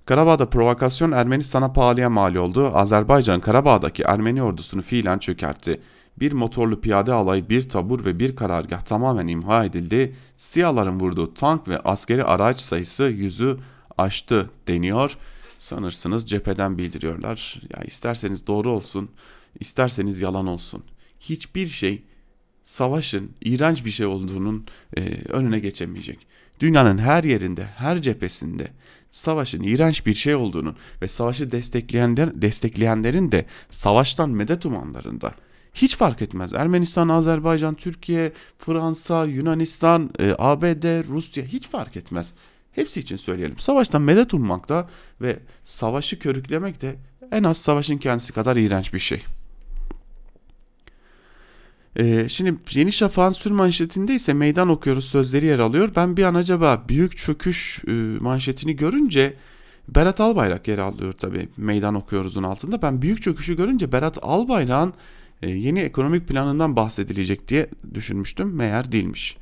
Karabağ'da 0.05 0.49
provokasyon 0.49 1.11
Ermenistan'a 1.11 1.73
pahalıya 1.73 2.09
mal 2.09 2.35
oldu. 2.35 2.75
Azerbaycan 2.75 3.39
Karabağ'daki 3.39 4.03
Ermeni 4.03 4.43
ordusunu 4.43 4.81
fiilen 4.81 5.17
çökertti. 5.19 5.81
Bir 6.19 6.31
motorlu 6.31 6.81
piyade 6.81 7.13
alay, 7.13 7.49
bir 7.49 7.69
tabur 7.69 8.05
ve 8.05 8.19
bir 8.19 8.35
karargah 8.35 8.81
tamamen 8.81 9.27
imha 9.27 9.65
edildi. 9.65 10.15
Siyahların 10.35 10.99
vurduğu 10.99 11.33
tank 11.33 11.67
ve 11.67 11.79
askeri 11.79 12.23
araç 12.23 12.59
sayısı 12.59 13.03
yüzü 13.03 13.57
aştı 13.97 14.49
deniyor. 14.67 15.17
Sanırsınız 15.59 16.29
cepheden 16.29 16.77
bildiriyorlar. 16.77 17.61
Ya 17.69 17.83
isterseniz 17.83 18.47
doğru 18.47 18.71
olsun, 18.71 19.09
isterseniz 19.59 20.21
yalan 20.21 20.47
olsun. 20.47 20.83
Hiçbir 21.19 21.67
şey 21.67 22.03
savaşın 22.63 23.31
iğrenç 23.41 23.85
bir 23.85 23.91
şey 23.91 24.05
olduğunun 24.05 24.65
e, 24.97 25.01
önüne 25.29 25.59
geçemeyecek. 25.59 26.27
Dünyanın 26.59 26.97
her 26.97 27.23
yerinde, 27.23 27.63
her 27.63 28.01
cephesinde 28.01 28.67
savaşın 29.11 29.63
iğrenç 29.63 30.05
bir 30.05 30.13
şey 30.13 30.35
olduğunun 30.35 30.75
ve 31.01 31.07
savaşı 31.07 31.51
destekleyenler, 31.51 32.41
destekleyenlerin 32.41 33.31
de 33.31 33.45
savaştan 33.69 34.29
medet 34.29 34.65
umanlarında 34.65 35.31
hiç 35.73 35.97
fark 35.97 36.21
etmez. 36.21 36.53
Ermenistan, 36.53 37.09
Azerbaycan, 37.09 37.75
Türkiye, 37.75 38.33
Fransa, 38.59 39.25
Yunanistan, 39.25 40.09
e, 40.19 40.35
ABD, 40.37 41.07
Rusya 41.07 41.43
hiç 41.43 41.67
fark 41.67 41.97
etmez. 41.97 42.33
Hepsi 42.71 42.99
için 42.99 43.17
söyleyelim. 43.17 43.59
Savaştan 43.59 44.01
medet 44.01 44.33
ummak 44.33 44.69
da 44.69 44.89
ve 45.21 45.39
savaşı 45.63 46.19
körüklemek 46.19 46.81
de 46.81 46.95
en 47.31 47.43
az 47.43 47.57
savaşın 47.57 47.97
kendisi 47.97 48.33
kadar 48.33 48.55
iğrenç 48.55 48.93
bir 48.93 48.99
şey. 48.99 49.23
Ee, 51.95 52.29
şimdi 52.29 52.55
Yeni 52.71 52.91
Şafak'ın 52.91 53.33
sür 53.33 53.51
manşetinde 53.51 54.15
ise 54.15 54.33
meydan 54.33 54.69
okuyoruz 54.69 55.05
sözleri 55.05 55.45
yer 55.45 55.59
alıyor. 55.59 55.89
Ben 55.95 56.17
bir 56.17 56.23
an 56.23 56.35
acaba 56.35 56.83
büyük 56.89 57.17
çöküş 57.17 57.81
e, 57.87 57.91
manşetini 58.19 58.75
görünce 58.75 59.33
Berat 59.87 60.19
Albayrak 60.19 60.67
yer 60.67 60.77
alıyor 60.77 61.13
tabii 61.13 61.49
meydan 61.57 61.95
okuyoruzun 61.95 62.43
altında. 62.43 62.81
Ben 62.81 63.01
büyük 63.01 63.21
çöküşü 63.21 63.57
görünce 63.57 63.91
Berat 63.91 64.17
Albayrak'ın 64.21 64.93
yeni 65.47 65.79
ekonomik 65.79 66.27
planından 66.27 66.75
bahsedilecek 66.75 67.47
diye 67.47 67.69
düşünmüştüm. 67.93 68.55
Meğer 68.55 68.91
değilmiş. 68.91 69.37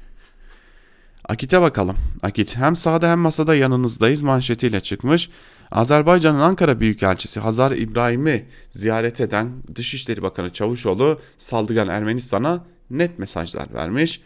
Akit'e 1.30 1.62
bakalım. 1.62 1.96
Akit 2.22 2.56
hem 2.56 2.76
sahada 2.76 3.12
hem 3.12 3.20
masada 3.20 3.56
yanınızdayız 3.56 4.22
manşetiyle 4.22 4.80
çıkmış. 4.80 5.30
Azerbaycan'ın 5.72 6.40
Ankara 6.40 6.80
Büyükelçisi 6.80 7.40
Hazar 7.40 7.72
İbrahim'i 7.72 8.46
ziyaret 8.72 9.22
eden 9.22 9.52
Dışişleri 9.76 10.22
Bakanı 10.22 10.54
Çavuşoğlu 10.54 11.20
saldırgan 11.38 11.88
Ermenistan'a 11.88 12.66
net 12.90 13.20
mesajlar 13.20 13.74
vermiş. 13.74 14.22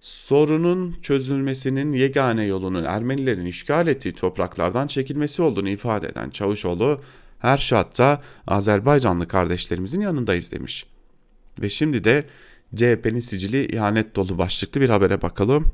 Sorunun 0.00 0.96
çözülmesinin 1.02 1.92
yegane 1.92 2.44
yolunun 2.44 2.84
Ermenilerin 2.84 3.46
işgal 3.46 3.86
ettiği 3.86 4.12
topraklardan 4.12 4.86
çekilmesi 4.86 5.42
olduğunu 5.42 5.68
ifade 5.68 6.06
eden 6.06 6.30
Çavuşoğlu 6.30 7.00
her 7.38 7.58
şartta 7.58 8.22
Azerbaycanlı 8.46 9.28
kardeşlerimizin 9.28 10.00
yanındayız 10.00 10.52
demiş. 10.52 10.86
Ve 11.62 11.68
şimdi 11.68 12.04
de 12.04 12.24
CHP'nin 12.76 13.18
sicili 13.18 13.66
ihanet 13.66 14.16
dolu 14.16 14.38
başlıklı 14.38 14.80
bir 14.80 14.88
habere 14.88 15.22
bakalım. 15.22 15.72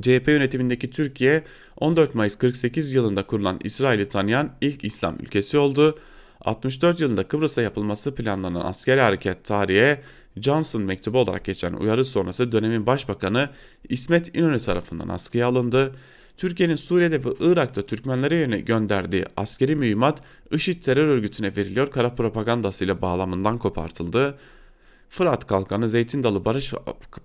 CHP 0.00 0.28
yönetimindeki 0.28 0.90
Türkiye 0.90 1.44
14 1.76 2.14
Mayıs 2.14 2.36
48 2.36 2.92
yılında 2.92 3.26
kurulan 3.26 3.60
İsrail'i 3.64 4.08
tanıyan 4.08 4.52
ilk 4.60 4.84
İslam 4.84 5.16
ülkesi 5.20 5.58
oldu. 5.58 5.98
64 6.40 7.00
yılında 7.00 7.28
Kıbrıs'a 7.28 7.62
yapılması 7.62 8.14
planlanan 8.14 8.64
askeri 8.64 9.00
hareket 9.00 9.44
tarihe 9.44 10.02
Johnson 10.36 10.82
mektubu 10.82 11.18
olarak 11.18 11.44
geçen 11.44 11.72
uyarı 11.72 12.04
sonrası 12.04 12.52
dönemin 12.52 12.86
başbakanı 12.86 13.48
İsmet 13.88 14.36
İnönü 14.36 14.60
tarafından 14.60 15.08
askıya 15.08 15.46
alındı. 15.46 15.94
Türkiye'nin 16.36 16.76
Suriye'de 16.76 17.24
ve 17.24 17.28
Irak'ta 17.40 17.82
Türkmenlere 17.82 18.36
yöne 18.36 18.60
gönderdiği 18.60 19.24
askeri 19.36 19.76
mühimmat 19.76 20.22
IŞİD 20.50 20.82
terör 20.82 21.06
örgütüne 21.06 21.56
veriliyor 21.56 21.90
kara 21.90 22.14
propagandasıyla 22.14 23.02
bağlamından 23.02 23.58
kopartıldı. 23.58 24.38
Fırat 25.10 25.46
Kalkanı 25.46 25.88
Zeytin 25.88 26.22
Dalı 26.22 26.44
Barış 26.44 26.74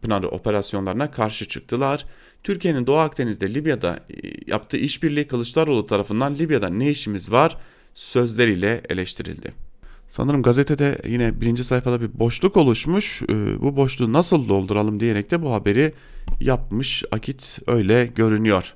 Pınarı 0.01 0.27
operasyonlarına 0.27 1.11
karşı 1.11 1.47
çıktılar. 1.47 2.05
Türkiye'nin 2.43 2.87
Doğu 2.87 2.97
Akdeniz'de 2.97 3.53
Libya'da 3.53 3.99
e, 4.09 4.15
yaptığı 4.47 4.77
işbirliği 4.77 5.27
Kılıçdaroğlu 5.27 5.85
tarafından 5.85 6.35
Libya'da 6.35 6.69
ne 6.69 6.89
işimiz 6.89 7.31
var 7.31 7.57
sözleriyle 7.93 8.81
eleştirildi. 8.89 9.53
Sanırım 10.07 10.43
gazetede 10.43 11.01
yine 11.07 11.41
birinci 11.41 11.63
sayfada 11.63 12.01
bir 12.01 12.19
boşluk 12.19 12.57
oluşmuş. 12.57 13.21
E, 13.21 13.61
bu 13.61 13.75
boşluğu 13.75 14.13
nasıl 14.13 14.49
dolduralım 14.49 14.99
diyerek 14.99 15.31
de 15.31 15.41
bu 15.41 15.53
haberi 15.53 15.93
yapmış. 16.41 17.03
Akit 17.11 17.59
öyle 17.67 18.05
görünüyor. 18.05 18.75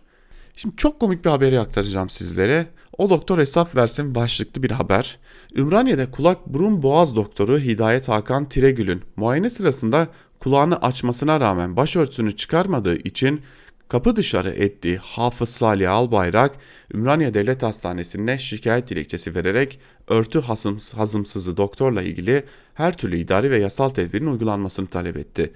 Şimdi 0.56 0.76
çok 0.76 1.00
komik 1.00 1.26
bir 1.26 1.30
haberi 1.30 1.60
aktaracağım 1.60 2.10
sizlere. 2.10 2.68
O 3.00 3.10
doktor 3.10 3.38
hesap 3.38 3.76
versin 3.76 4.16
başlıklı 4.16 4.64
bir 4.64 4.72
haber. 4.72 5.20
Ümraniye'de 5.56 6.12
kulak 6.12 6.48
burun 6.48 6.84
boğaz 6.84 7.16
doktoru 7.16 7.60
Hidayet 7.60 8.10
Hakan 8.10 8.50
Tiregül'ün 8.50 9.02
muayene 9.16 9.50
sırasında 9.50 10.08
kulağını 10.40 10.82
açmasına 10.82 11.40
rağmen 11.40 11.76
başörtüsünü 11.76 12.36
çıkarmadığı 12.36 12.96
için 12.96 13.42
kapı 13.88 14.16
dışarı 14.16 14.50
ettiği 14.50 14.98
Hafız 14.98 15.50
Salih 15.50 15.92
Albayrak 15.92 16.52
Ümraniye 16.94 17.34
Devlet 17.34 17.64
Hastanesi'ne 17.64 18.38
şikayet 18.38 18.90
dilekçesi 18.90 19.36
vererek 19.36 19.80
örtü 20.08 20.42
hazımsızı 20.96 21.58
doktorla 21.58 22.02
ilgili 22.02 22.44
her 22.74 22.94
türlü 22.94 23.18
idari 23.18 23.52
ve 23.52 23.58
yasal 23.58 23.90
tedbirin 23.90 24.28
uygulanmasını 24.28 24.88
talep 24.88 25.18
etti. 25.18 25.54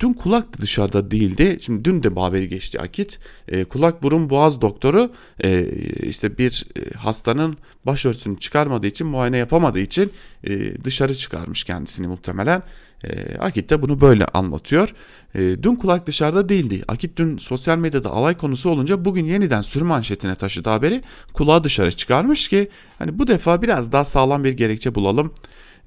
Dün 0.00 0.12
kulak 0.12 0.60
dışarıda 0.60 1.10
değildi. 1.10 1.58
Şimdi 1.60 1.84
dün 1.84 2.02
de 2.02 2.20
haberi 2.20 2.48
geçti 2.48 2.80
Akit. 2.80 3.18
E, 3.48 3.64
kulak 3.64 4.02
burun 4.02 4.30
boğaz 4.30 4.60
doktoru 4.60 5.10
e, 5.44 5.66
işte 6.02 6.38
bir 6.38 6.66
e, 6.76 6.94
hastanın 6.94 7.56
başörtüsünü 7.86 8.38
çıkarmadığı 8.38 8.86
için 8.86 9.06
muayene 9.06 9.36
yapamadığı 9.36 9.80
için 9.80 10.12
e, 10.44 10.84
dışarı 10.84 11.14
çıkarmış 11.14 11.64
kendisini 11.64 12.06
muhtemelen. 12.06 12.62
E, 13.04 13.38
Akit 13.38 13.70
de 13.70 13.82
bunu 13.82 14.00
böyle 14.00 14.26
anlatıyor. 14.26 14.94
E, 15.34 15.62
dün 15.62 15.74
kulak 15.74 16.06
dışarıda 16.06 16.48
değildi. 16.48 16.82
Akit 16.88 17.16
dün 17.16 17.38
sosyal 17.38 17.78
medyada 17.78 18.10
alay 18.10 18.36
konusu 18.36 18.70
olunca 18.70 19.04
bugün 19.04 19.24
yeniden 19.24 19.62
sür 19.62 19.82
manşetine 19.82 20.34
taşıdı 20.34 20.70
haberi. 20.70 21.02
Kulağı 21.32 21.64
dışarı 21.64 21.92
çıkarmış 21.92 22.48
ki 22.48 22.68
hani 22.98 23.18
bu 23.18 23.26
defa 23.26 23.62
biraz 23.62 23.92
daha 23.92 24.04
sağlam 24.04 24.44
bir 24.44 24.52
gerekçe 24.52 24.94
bulalım 24.94 25.32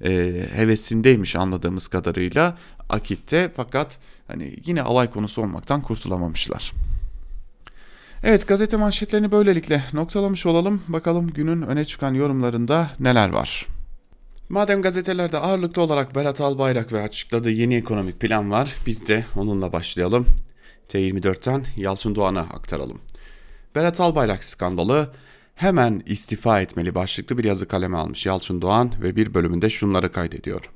e, 0.04 0.32
hevesindeymiş 0.54 1.36
anladığımız 1.36 1.88
kadarıyla 1.88 2.58
Akit'te 2.88 3.52
fakat 3.56 3.98
hani 4.26 4.56
yine 4.66 4.82
alay 4.82 5.10
konusu 5.10 5.42
olmaktan 5.42 5.82
kurtulamamışlar. 5.82 6.72
Evet 8.24 8.48
gazete 8.48 8.76
manşetlerini 8.76 9.32
böylelikle 9.32 9.84
noktalamış 9.92 10.46
olalım. 10.46 10.82
Bakalım 10.88 11.30
günün 11.30 11.62
öne 11.62 11.84
çıkan 11.84 12.14
yorumlarında 12.14 12.90
neler 13.00 13.28
var. 13.28 13.66
Madem 14.48 14.82
gazetelerde 14.82 15.38
ağırlıklı 15.38 15.82
olarak 15.82 16.14
Berat 16.14 16.40
Albayrak 16.40 16.92
ve 16.92 17.02
açıkladığı 17.02 17.50
yeni 17.50 17.74
ekonomik 17.74 18.20
plan 18.20 18.50
var, 18.50 18.74
biz 18.86 19.08
de 19.08 19.24
onunla 19.36 19.72
başlayalım. 19.72 20.26
T24'ten 20.88 21.64
Yalçın 21.76 22.14
Doğan'a 22.14 22.40
aktaralım. 22.40 23.00
Berat 23.74 24.00
Albayrak 24.00 24.44
skandalı 24.44 25.12
hemen 25.54 26.02
istifa 26.06 26.60
etmeli 26.60 26.94
başlıklı 26.94 27.38
bir 27.38 27.44
yazı 27.44 27.68
kaleme 27.68 27.96
almış 27.96 28.26
Yalçın 28.26 28.62
Doğan 28.62 28.92
ve 29.02 29.16
bir 29.16 29.34
bölümünde 29.34 29.70
şunları 29.70 30.12
kaydediyor. 30.12 30.70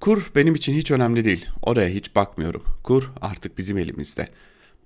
Kur 0.00 0.30
benim 0.34 0.54
için 0.54 0.74
hiç 0.74 0.90
önemli 0.90 1.24
değil. 1.24 1.46
Oraya 1.62 1.88
hiç 1.88 2.14
bakmıyorum. 2.14 2.62
Kur 2.82 3.12
artık 3.20 3.58
bizim 3.58 3.78
elimizde. 3.78 4.28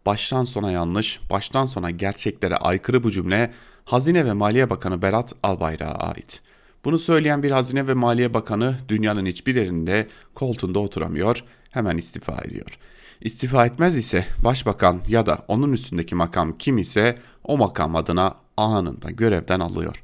Baştan 0.07 0.45
sona 0.45 0.71
yanlış, 0.71 1.21
baştan 1.31 1.65
sona 1.65 1.91
gerçeklere 1.91 2.57
aykırı 2.57 3.03
bu 3.03 3.11
cümle 3.11 3.53
Hazine 3.85 4.27
ve 4.27 4.33
Maliye 4.33 4.71
Bakanı 4.71 5.03
Berat 5.03 5.33
Albayrak'a 5.43 5.95
ait. 5.95 6.43
Bunu 6.85 6.99
söyleyen 6.99 7.43
bir 7.43 7.51
Hazine 7.51 7.89
ve 7.89 7.95
Maliye 7.95 8.35
Bakanı 8.35 8.77
dünyanın 8.89 9.27
hiçbir 9.27 9.55
yerinde 9.55 10.09
koltuğunda 10.35 10.79
oturamıyor, 10.79 11.45
hemen 11.71 11.97
istifa 11.97 12.39
ediyor. 12.45 12.79
İstifa 13.21 13.67
etmez 13.67 13.97
ise 13.97 14.27
başbakan 14.45 15.01
ya 15.09 15.27
da 15.27 15.45
onun 15.49 15.73
üstündeki 15.73 16.15
makam 16.15 16.59
kim 16.59 16.79
ise 16.79 17.19
o 17.45 17.59
makam 17.59 17.97
adına 17.97 18.35
anında 18.57 19.11
görevden 19.11 19.61
alıyor. 19.61 20.03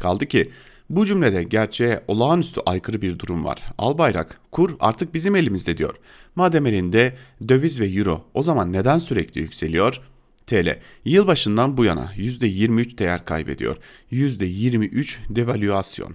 Kaldı 0.00 0.26
ki 0.26 0.50
bu 0.90 1.06
cümlede 1.06 1.42
gerçeğe 1.42 2.04
olağanüstü 2.08 2.60
aykırı 2.66 3.02
bir 3.02 3.18
durum 3.18 3.44
var. 3.44 3.62
Albayrak, 3.78 4.40
kur 4.52 4.76
artık 4.80 5.14
bizim 5.14 5.36
elimizde 5.36 5.76
diyor. 5.76 5.94
Madem 6.36 6.66
elinde 6.66 7.16
döviz 7.48 7.80
ve 7.80 7.86
euro 7.86 8.24
o 8.34 8.42
zaman 8.42 8.72
neden 8.72 8.98
sürekli 8.98 9.40
yükseliyor? 9.40 10.00
TL 10.46 10.78
yılbaşından 11.04 11.76
bu 11.76 11.84
yana 11.84 12.12
%23 12.16 12.98
değer 12.98 13.24
kaybediyor. 13.24 13.76
%23 14.12 15.18
devalüasyon. 15.28 16.14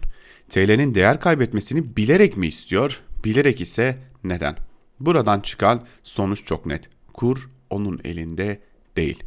TL'nin 0.50 0.96
değer 0.96 1.20
kaybetmesini 1.20 1.98
bilerek 1.98 2.38
mi 2.38 2.48
istiyor? 2.48 3.02
Bilerek 3.26 3.62
ise 3.62 3.98
neden? 4.24 4.56
Buradan 5.00 5.40
çıkan 5.40 5.86
sonuç 6.04 6.46
çok 6.46 6.66
net. 6.66 6.90
Kur 7.14 7.50
onun 7.70 8.02
elinde 8.04 8.60
değil. 8.98 9.24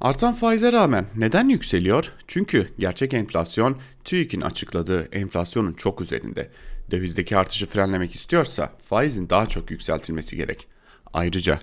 Artan 0.00 0.34
faize 0.34 0.72
rağmen 0.72 1.06
neden 1.16 1.48
yükseliyor? 1.48 2.12
Çünkü 2.26 2.68
gerçek 2.78 3.14
enflasyon 3.14 3.76
TÜİK'in 4.04 4.40
açıkladığı 4.40 5.02
enflasyonun 5.02 5.72
çok 5.72 6.00
üzerinde. 6.00 6.50
Dövizdeki 6.90 7.36
artışı 7.36 7.66
frenlemek 7.66 8.14
istiyorsa 8.14 8.72
faizin 8.88 9.30
daha 9.30 9.46
çok 9.46 9.70
yükseltilmesi 9.70 10.36
gerek. 10.36 10.68
Ayrıca 11.12 11.60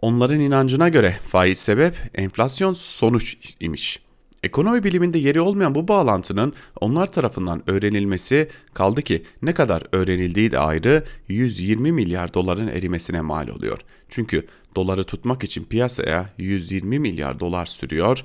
onların 0.00 0.40
inancına 0.40 0.88
göre 0.88 1.16
faiz 1.28 1.58
sebep 1.58 1.96
enflasyon 2.14 2.74
sonuç 2.74 3.36
imiş. 3.60 4.02
Ekonomi 4.42 4.84
biliminde 4.84 5.18
yeri 5.18 5.40
olmayan 5.40 5.74
bu 5.74 5.88
bağlantının 5.88 6.52
onlar 6.80 7.12
tarafından 7.12 7.70
öğrenilmesi 7.70 8.48
kaldı 8.74 9.02
ki 9.02 9.22
ne 9.42 9.54
kadar 9.54 9.82
öğrenildiği 9.92 10.50
de 10.50 10.58
ayrı 10.58 11.04
120 11.28 11.92
milyar 11.92 12.34
doların 12.34 12.68
erimesine 12.68 13.20
mal 13.20 13.48
oluyor. 13.48 13.78
Çünkü 14.08 14.46
doları 14.76 15.04
tutmak 15.04 15.44
için 15.44 15.64
piyasaya 15.64 16.30
120 16.38 16.98
milyar 16.98 17.40
dolar 17.40 17.66
sürüyor. 17.66 18.24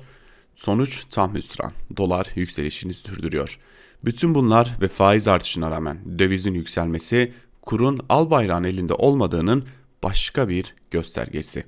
Sonuç 0.56 1.04
tam 1.10 1.34
hüsran. 1.34 1.72
Dolar 1.96 2.26
yükselişini 2.34 2.94
sürdürüyor. 2.94 3.58
Bütün 4.04 4.34
bunlar 4.34 4.76
ve 4.80 4.88
faiz 4.88 5.28
artışına 5.28 5.70
rağmen 5.70 6.18
dövizin 6.18 6.54
yükselmesi 6.54 7.32
kurun 7.62 8.00
al 8.08 8.30
bayrağın 8.30 8.64
elinde 8.64 8.94
olmadığının 8.94 9.64
başka 10.02 10.48
bir 10.48 10.74
göstergesi. 10.90 11.64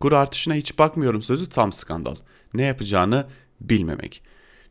Kur 0.00 0.12
artışına 0.12 0.54
hiç 0.54 0.78
bakmıyorum 0.78 1.22
sözü 1.22 1.48
tam 1.48 1.72
skandal. 1.72 2.16
Ne 2.54 2.62
yapacağını 2.62 3.26
bilmemek. 3.60 4.22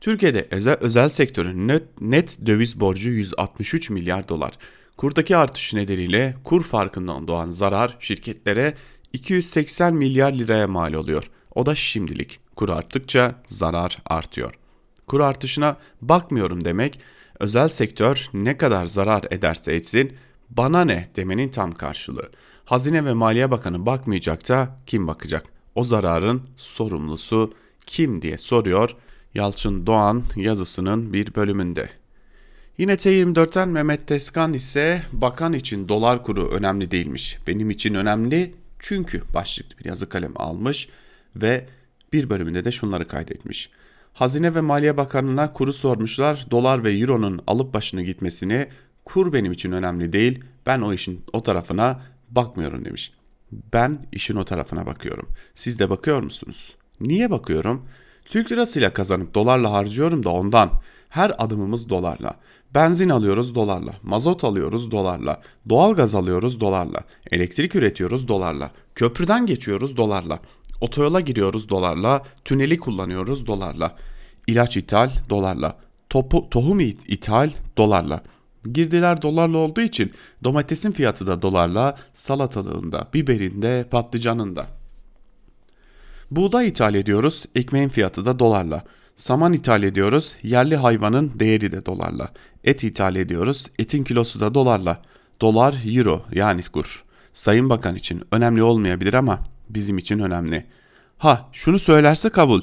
Türkiye'de 0.02 0.48
özel, 0.52 0.78
özel 0.82 1.10
sektörün 1.10 1.68
net, 1.68 2.02
net 2.02 2.46
döviz 2.46 2.80
borcu 2.80 3.10
163 3.10 3.90
milyar 3.90 4.30
dolar. 4.30 4.54
Kurdaki 4.98 5.38
artış 5.38 5.74
nedeniyle 5.74 6.36
kur 6.44 6.64
farkından 6.64 7.28
doğan 7.28 7.50
zarar 7.50 7.98
şirketlere 8.00 8.74
280 9.14 9.94
milyar 9.94 10.34
liraya 10.34 10.68
mal 10.68 10.94
oluyor. 10.94 11.30
O 11.56 11.66
da 11.66 11.76
şimdilik. 11.76 12.40
Kur 12.56 12.70
arttıkça 12.70 13.36
zarar 13.48 13.98
artıyor. 14.06 14.54
Kur 15.08 15.20
artışına 15.20 15.78
bakmıyorum 16.02 16.66
demek 16.66 17.00
özel 17.40 17.70
sektör 17.70 18.30
ne 18.34 18.58
kadar 18.58 18.86
zarar 18.86 19.24
ederse 19.32 19.74
etsin 19.74 20.14
bana 20.50 20.86
ne 20.86 21.10
demenin 21.16 21.48
tam 21.48 21.72
karşılığı. 21.72 22.30
Hazine 22.66 23.06
ve 23.06 23.14
Maliye 23.14 23.52
Bakanı 23.52 23.86
bakmayacak 23.86 24.50
da 24.50 24.80
kim 24.86 25.08
bakacak? 25.08 25.46
O 25.76 25.84
zararın 25.84 26.42
sorumlusu 26.56 27.54
kim 27.86 28.22
diye 28.22 28.38
soruyor 28.38 28.96
Yalçın 29.34 29.86
Doğan 29.88 30.24
yazısının 30.36 31.14
bir 31.14 31.36
bölümünde. 31.36 31.90
Yine 32.78 32.94
T24'ten 32.94 33.70
Mehmet 33.70 34.08
Teskan 34.08 34.54
ise 34.54 35.04
bakan 35.12 35.54
için 35.54 35.90
dolar 35.90 36.24
kuru 36.24 36.50
önemli 36.50 36.92
değilmiş. 36.92 37.38
Benim 37.48 37.70
için 37.70 37.94
önemli 37.94 38.54
çünkü 38.84 39.22
başlıklı 39.34 39.78
bir 39.80 39.86
yazı 39.86 40.10
kalem 40.10 40.34
almış 40.36 40.88
ve 41.36 41.68
bir 42.14 42.30
bölümünde 42.30 42.66
de 42.66 42.72
şunları 42.72 43.08
kaydetmiş. 43.08 43.70
Hazine 44.14 44.56
ve 44.56 44.62
Maliye 44.62 44.98
Bakanı'na 44.98 45.54
kuru 45.54 45.74
sormuşlar. 45.74 46.46
Dolar 46.52 46.84
ve 46.84 46.92
Euro'nun 46.94 47.42
alıp 47.48 47.74
başını 47.74 48.02
gitmesini 48.02 48.68
kur 49.06 49.34
benim 49.34 49.52
için 49.52 49.72
önemli 49.72 50.14
değil. 50.14 50.44
Ben 50.66 50.82
o 50.82 50.94
işin 50.94 51.22
o 51.34 51.44
tarafına 51.44 52.02
bakmıyorum 52.30 52.86
demiş. 52.86 53.14
Ben 53.52 54.06
işin 54.12 54.36
o 54.36 54.46
tarafına 54.46 54.86
bakıyorum. 54.86 55.28
Siz 55.56 55.80
de 55.80 55.90
bakıyor 55.90 56.24
musunuz? 56.24 56.76
Niye 57.00 57.32
bakıyorum? 57.32 57.88
Türk 58.26 58.52
lirasıyla 58.52 58.94
kazanıp 58.94 59.34
dolarla 59.34 59.72
harcıyorum 59.72 60.24
da 60.24 60.30
ondan. 60.30 60.72
Her 61.14 61.32
adımımız 61.38 61.90
dolarla. 61.90 62.34
Benzin 62.76 63.10
alıyoruz 63.10 63.56
dolarla, 63.56 63.94
mazot 64.04 64.44
alıyoruz 64.44 64.92
dolarla, 64.92 65.42
doğalgaz 65.70 66.16
alıyoruz 66.16 66.60
dolarla, 66.60 67.00
elektrik 67.32 67.76
üretiyoruz 67.76 68.28
dolarla, 68.28 68.72
köprüden 68.96 69.46
geçiyoruz 69.46 69.98
dolarla, 69.98 70.40
otoyola 70.82 71.20
giriyoruz 71.20 71.70
dolarla, 71.70 72.24
tüneli 72.46 72.80
kullanıyoruz 72.80 73.48
dolarla, 73.48 73.96
ilaç 74.48 74.78
ithal 74.78 75.10
dolarla, 75.30 75.78
topu, 76.10 76.50
tohum 76.50 76.80
ithal 76.80 77.50
dolarla. 77.78 78.24
Girdiler 78.74 79.22
dolarla 79.22 79.58
olduğu 79.58 79.82
için 79.82 80.14
domatesin 80.44 80.92
fiyatı 80.92 81.28
da 81.28 81.42
dolarla, 81.42 81.98
salatalığında, 82.14 83.08
biberinde, 83.14 83.88
patlıcanında. 83.92 84.68
Buğday 86.32 86.68
ithal 86.68 86.96
ediyoruz, 86.96 87.46
ekmeğin 87.56 87.90
fiyatı 87.90 88.26
da 88.26 88.40
dolarla. 88.40 88.84
Saman 89.16 89.54
ithal 89.54 89.84
ediyoruz, 89.84 90.36
yerli 90.44 90.76
hayvanın 90.76 91.32
değeri 91.40 91.72
de 91.72 91.86
dolarla. 91.86 92.32
Et 92.64 92.84
ithal 92.84 93.16
ediyoruz, 93.16 93.68
etin 93.80 94.04
kilosu 94.04 94.40
da 94.40 94.54
dolarla. 94.54 95.02
Dolar, 95.42 95.76
euro 95.86 96.22
yani 96.32 96.62
kur. 96.64 97.04
Sayın 97.34 97.70
Bakan 97.70 97.96
için 97.96 98.24
önemli 98.32 98.64
olmayabilir 98.64 99.14
ama 99.14 99.40
bizim 99.70 99.98
için 99.98 100.20
önemli. 100.20 100.66
Ha 101.18 101.50
şunu 101.52 101.80
söylerse 101.80 102.30
kabul. 102.30 102.62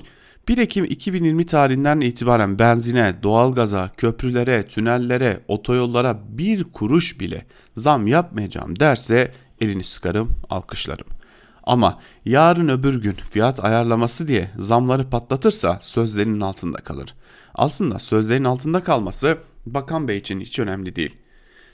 1 0.48 0.58
Ekim 0.58 0.84
2020 0.84 1.46
tarihinden 1.46 2.00
itibaren 2.00 2.58
benzine, 2.58 3.14
doğalgaza, 3.22 3.90
köprülere, 3.96 4.66
tünellere, 4.66 5.40
otoyollara 5.48 6.18
bir 6.28 6.64
kuruş 6.64 7.20
bile 7.20 7.46
zam 7.76 8.06
yapmayacağım 8.06 8.80
derse 8.80 9.32
elini 9.60 9.84
sıkarım, 9.84 10.30
alkışlarım. 10.50 11.06
Ama 11.62 11.98
yarın 12.24 12.68
öbür 12.68 13.02
gün 13.02 13.12
fiyat 13.12 13.64
ayarlaması 13.64 14.28
diye 14.28 14.50
zamları 14.58 15.10
patlatırsa 15.10 15.78
sözlerinin 15.82 16.40
altında 16.40 16.78
kalır. 16.78 17.14
Aslında 17.54 17.98
sözlerin 17.98 18.44
altında 18.44 18.84
kalması 18.84 19.38
Bakan 19.66 20.08
Bey 20.08 20.18
için 20.18 20.40
hiç 20.40 20.58
önemli 20.58 20.96
değil. 20.96 21.16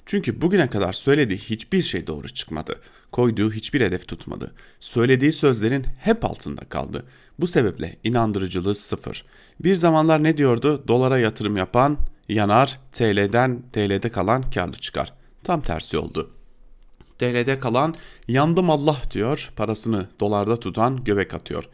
Çünkü 0.07 0.41
bugüne 0.41 0.71
kadar 0.71 0.93
söylediği 0.93 1.39
hiçbir 1.39 1.83
şey 1.83 2.07
doğru 2.07 2.29
çıkmadı. 2.29 2.81
Koyduğu 3.13 3.53
hiçbir 3.53 3.81
hedef 3.81 4.09
tutmadı. 4.09 4.55
Söylediği 4.81 5.33
sözlerin 5.33 5.87
hep 5.99 6.25
altında 6.25 6.65
kaldı. 6.65 7.07
Bu 7.39 7.47
sebeple 7.47 7.97
inandırıcılığı 8.05 8.75
sıfır. 8.75 9.25
Bir 9.61 9.75
zamanlar 9.75 10.23
ne 10.23 10.39
diyordu? 10.39 10.85
Dolara 10.89 11.19
yatırım 11.19 11.57
yapan 11.57 11.99
yanar, 12.29 12.81
TL'den 12.93 13.63
TL'de 13.73 14.09
kalan 14.09 14.51
karlı 14.51 14.77
çıkar. 14.77 15.13
Tam 15.45 15.61
tersi 15.61 15.99
oldu. 15.99 16.36
TL'de 17.19 17.59
kalan 17.59 17.95
yandım 18.29 18.71
Allah 18.71 18.97
diyor, 19.11 19.53
parasını 19.57 20.07
dolarda 20.21 20.57
tutan 20.57 21.05
göbek 21.05 21.35
atıyor. 21.35 21.65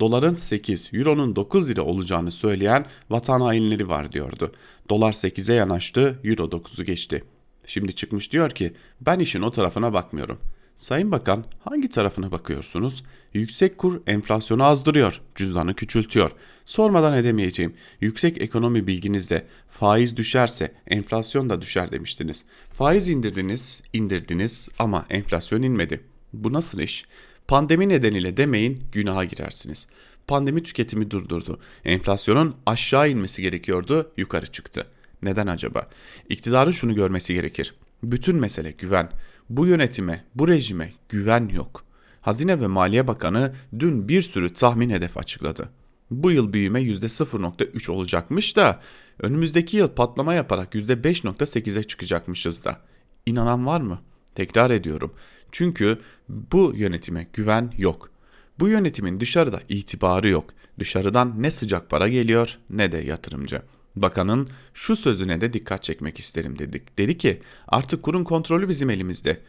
Doların 0.00 0.34
8, 0.34 0.90
Euro'nun 0.92 1.36
9 1.36 1.68
lira 1.68 1.82
olacağını 1.82 2.30
söyleyen 2.30 2.86
vatan 3.10 3.40
hainleri 3.40 3.88
var 3.88 4.12
diyordu. 4.12 4.52
Dolar 4.90 5.12
8'e 5.12 5.54
yanaştı, 5.54 6.18
Euro 6.24 6.44
9'u 6.44 6.84
geçti. 6.84 7.24
Şimdi 7.66 7.94
çıkmış 7.94 8.32
diyor 8.32 8.50
ki 8.50 8.72
ben 9.00 9.18
işin 9.18 9.42
o 9.42 9.50
tarafına 9.50 9.92
bakmıyorum. 9.92 10.38
Sayın 10.76 11.12
Bakan 11.12 11.44
hangi 11.60 11.88
tarafına 11.88 12.32
bakıyorsunuz? 12.32 13.04
Yüksek 13.34 13.78
kur 13.78 14.00
enflasyonu 14.06 14.64
azdırıyor, 14.64 15.20
cüzdanı 15.34 15.74
küçültüyor. 15.74 16.30
Sormadan 16.64 17.14
edemeyeceğim. 17.14 17.74
Yüksek 18.00 18.42
ekonomi 18.42 18.86
bilginizle 18.86 19.46
faiz 19.68 20.16
düşerse 20.16 20.74
enflasyon 20.86 21.50
da 21.50 21.62
düşer 21.62 21.92
demiştiniz. 21.92 22.44
Faiz 22.72 23.08
indirdiniz, 23.08 23.82
indirdiniz 23.92 24.68
ama 24.78 25.06
enflasyon 25.10 25.62
inmedi. 25.62 26.00
Bu 26.32 26.52
nasıl 26.52 26.80
iş? 26.80 27.04
Pandemi 27.48 27.88
nedeniyle 27.88 28.36
demeyin 28.36 28.82
günaha 28.92 29.24
girersiniz. 29.24 29.86
Pandemi 30.26 30.62
tüketimi 30.62 31.10
durdurdu. 31.10 31.60
Enflasyonun 31.84 32.56
aşağı 32.66 33.10
inmesi 33.10 33.42
gerekiyordu, 33.42 34.12
yukarı 34.16 34.46
çıktı. 34.46 34.86
Neden 35.22 35.46
acaba? 35.46 35.88
İktidarın 36.28 36.70
şunu 36.70 36.94
görmesi 36.94 37.34
gerekir. 37.34 37.74
Bütün 38.02 38.36
mesele 38.36 38.70
güven. 38.70 39.10
Bu 39.52 39.66
yönetime, 39.66 40.24
bu 40.34 40.48
rejime 40.48 40.92
güven 41.08 41.48
yok. 41.48 41.84
Hazine 42.20 42.60
ve 42.60 42.66
Maliye 42.66 43.06
Bakanı 43.06 43.54
dün 43.78 44.08
bir 44.08 44.22
sürü 44.22 44.54
tahmin 44.54 44.90
hedef 44.90 45.18
açıkladı. 45.18 45.70
Bu 46.10 46.30
yıl 46.30 46.52
büyüme 46.52 46.80
%0.3 46.80 47.90
olacakmış 47.90 48.56
da 48.56 48.80
önümüzdeki 49.18 49.76
yıl 49.76 49.88
patlama 49.88 50.34
yaparak 50.34 50.74
%5.8'e 50.74 51.82
çıkacakmışız 51.82 52.64
da. 52.64 52.80
İnanan 53.26 53.66
var 53.66 53.80
mı? 53.80 53.98
Tekrar 54.34 54.70
ediyorum. 54.70 55.14
Çünkü 55.52 55.98
bu 56.28 56.72
yönetime 56.76 57.26
güven 57.32 57.72
yok. 57.78 58.10
Bu 58.58 58.68
yönetimin 58.68 59.20
dışarıda 59.20 59.60
itibarı 59.68 60.28
yok. 60.28 60.50
Dışarıdan 60.78 61.42
ne 61.42 61.50
sıcak 61.50 61.90
para 61.90 62.08
geliyor 62.08 62.58
ne 62.70 62.92
de 62.92 62.98
yatırımcı. 62.98 63.62
Bakanın 63.96 64.48
şu 64.74 64.96
sözüne 64.96 65.40
de 65.40 65.52
dikkat 65.52 65.82
çekmek 65.82 66.18
isterim 66.18 66.58
dedik. 66.58 66.98
Dedi 66.98 67.18
ki 67.18 67.40
artık 67.68 68.02
kurun 68.02 68.24
kontrolü 68.24 68.68
bizim 68.68 68.90
elimizde. 68.90 69.40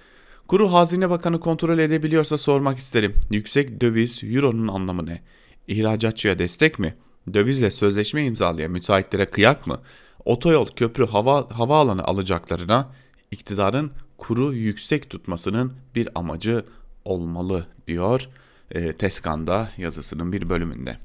Kuru 0.48 0.74
Hazine 0.74 1.10
Bakanı 1.10 1.40
kontrol 1.40 1.80
edebiliyorsa 1.80 2.38
sormak 2.38 2.78
isterim. 2.78 3.14
Yüksek 3.32 3.82
döviz, 3.82 4.24
euronun 4.24 4.68
anlamı 4.68 5.06
ne? 5.06 5.22
İhracatçıya 5.68 6.40
destek 6.40 6.80
mi? 6.80 6.96
Dövizle 7.34 7.72
sözleşme 7.72 8.26
imzalayan 8.26 8.72
müteahhitlere 8.72 9.26
kıyak 9.26 9.68
mı? 9.68 9.82
Otoyol, 10.26 10.68
köprü, 10.68 11.06
hava, 11.06 11.50
havaalanı 11.52 12.04
alacaklarına 12.04 12.92
iktidarın 13.32 13.92
kuru 14.18 14.54
yüksek 14.54 15.10
tutmasının 15.10 15.74
bir 15.96 16.10
amacı 16.16 16.66
olmalı 17.06 17.68
diyor 17.88 18.30
e, 18.72 18.94
Teskan'da 18.94 19.70
yazısının 19.78 20.32
bir 20.32 20.50
bölümünde. 20.50 20.98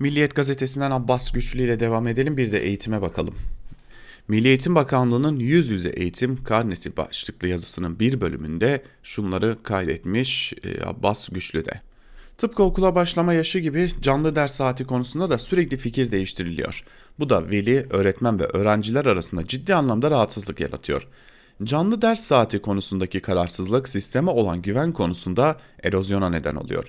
Milliyet 0.00 0.34
gazetesinden 0.34 0.90
Abbas 0.90 1.32
Güçlü 1.32 1.62
ile 1.62 1.80
devam 1.80 2.06
edelim 2.06 2.36
bir 2.36 2.52
de 2.52 2.64
eğitime 2.64 3.02
bakalım. 3.02 3.34
Milli 4.28 4.48
Eğitim 4.48 4.74
Bakanlığı'nın 4.74 5.38
yüz 5.38 5.70
yüze 5.70 5.88
eğitim 5.88 6.44
karnesi 6.44 6.96
başlıklı 6.96 7.48
yazısının 7.48 7.98
bir 8.00 8.20
bölümünde 8.20 8.82
şunları 9.02 9.58
kaydetmiş 9.62 10.52
e, 10.52 10.84
Abbas 10.84 11.28
Güçlü 11.28 11.64
de. 11.64 11.80
Tıpkı 12.38 12.62
okula 12.62 12.94
başlama 12.94 13.32
yaşı 13.32 13.58
gibi 13.58 13.90
canlı 14.00 14.36
ders 14.36 14.54
saati 14.54 14.84
konusunda 14.84 15.30
da 15.30 15.38
sürekli 15.38 15.76
fikir 15.76 16.10
değiştiriliyor. 16.10 16.84
Bu 17.18 17.30
da 17.30 17.50
veli, 17.50 17.86
öğretmen 17.90 18.40
ve 18.40 18.44
öğrenciler 18.44 19.06
arasında 19.06 19.46
ciddi 19.46 19.74
anlamda 19.74 20.10
rahatsızlık 20.10 20.60
yaratıyor. 20.60 21.08
Canlı 21.64 22.02
ders 22.02 22.20
saati 22.20 22.58
konusundaki 22.62 23.20
kararsızlık 23.20 23.88
sisteme 23.88 24.30
olan 24.30 24.62
güven 24.62 24.92
konusunda 24.92 25.60
erozyona 25.82 26.30
neden 26.30 26.54
oluyor. 26.54 26.84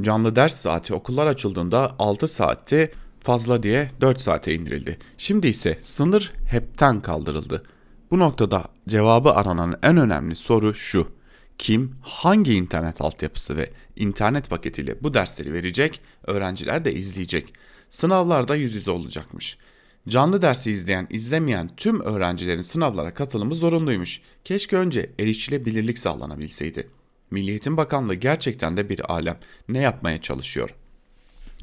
Canlı 0.00 0.36
ders 0.36 0.54
saati 0.54 0.94
okullar 0.94 1.26
açıldığında 1.26 1.94
6 1.98 2.28
saatti 2.28 2.92
fazla 3.20 3.62
diye 3.62 3.90
4 4.00 4.20
saate 4.20 4.54
indirildi. 4.54 4.98
Şimdi 5.18 5.48
ise 5.48 5.78
sınır 5.82 6.32
hepten 6.48 7.00
kaldırıldı. 7.00 7.62
Bu 8.10 8.18
noktada 8.18 8.64
cevabı 8.88 9.30
aranan 9.30 9.78
en 9.82 9.96
önemli 9.96 10.36
soru 10.36 10.74
şu. 10.74 11.08
Kim, 11.58 11.92
hangi 12.02 12.54
internet 12.54 13.00
altyapısı 13.00 13.56
ve 13.56 13.70
internet 13.96 14.50
paketiyle 14.50 15.02
bu 15.02 15.14
dersleri 15.14 15.52
verecek, 15.52 16.00
öğrenciler 16.26 16.84
de 16.84 16.94
izleyecek. 16.94 17.54
Sınavlarda 17.90 18.56
yüz 18.56 18.74
yüze 18.74 18.90
olacakmış. 18.90 19.58
Canlı 20.08 20.42
dersi 20.42 20.70
izleyen, 20.70 21.06
izlemeyen 21.10 21.70
tüm 21.76 22.00
öğrencilerin 22.00 22.62
sınavlara 22.62 23.14
katılımı 23.14 23.54
zorunluymuş. 23.54 24.20
Keşke 24.44 24.76
önce 24.76 25.10
erişilebilirlik 25.18 25.98
sağlanabilseydi. 25.98 26.88
Milli 27.32 27.50
Eğitim 27.50 27.76
Bakanlığı 27.76 28.14
gerçekten 28.14 28.76
de 28.76 28.88
bir 28.88 29.12
alem. 29.12 29.38
Ne 29.68 29.78
yapmaya 29.78 30.22
çalışıyor? 30.22 30.74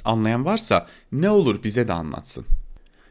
Anlayan 0.06 0.46
varsa 0.46 0.88
ne 1.12 1.30
olur 1.30 1.64
bize 1.64 1.88
de 1.88 1.94
anlatsın. 1.94 2.46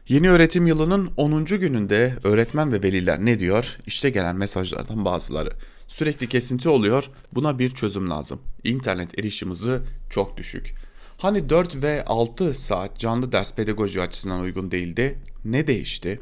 Yeni 0.07 0.29
öğretim 0.29 0.67
yılının 0.67 1.11
10. 1.17 1.45
gününde 1.45 2.15
öğretmen 2.23 2.73
ve 2.73 2.83
veliler 2.83 3.25
ne 3.25 3.39
diyor? 3.39 3.77
İşte 3.87 4.09
gelen 4.09 4.35
mesajlardan 4.35 5.05
bazıları. 5.05 5.49
Sürekli 5.87 6.29
kesinti 6.29 6.69
oluyor. 6.69 7.09
Buna 7.31 7.59
bir 7.59 7.69
çözüm 7.69 8.09
lazım. 8.09 8.41
İnternet 8.63 9.19
erişim 9.19 9.49
hızı 9.49 9.83
çok 10.09 10.37
düşük. 10.37 10.73
Hani 11.17 11.49
4 11.49 11.83
ve 11.83 12.05
6 12.05 12.53
saat 12.53 12.99
canlı 12.99 13.31
ders 13.31 13.55
pedagoji 13.55 14.01
açısından 14.01 14.41
uygun 14.41 14.71
değildi. 14.71 15.19
Ne 15.45 15.67
değişti? 15.67 16.19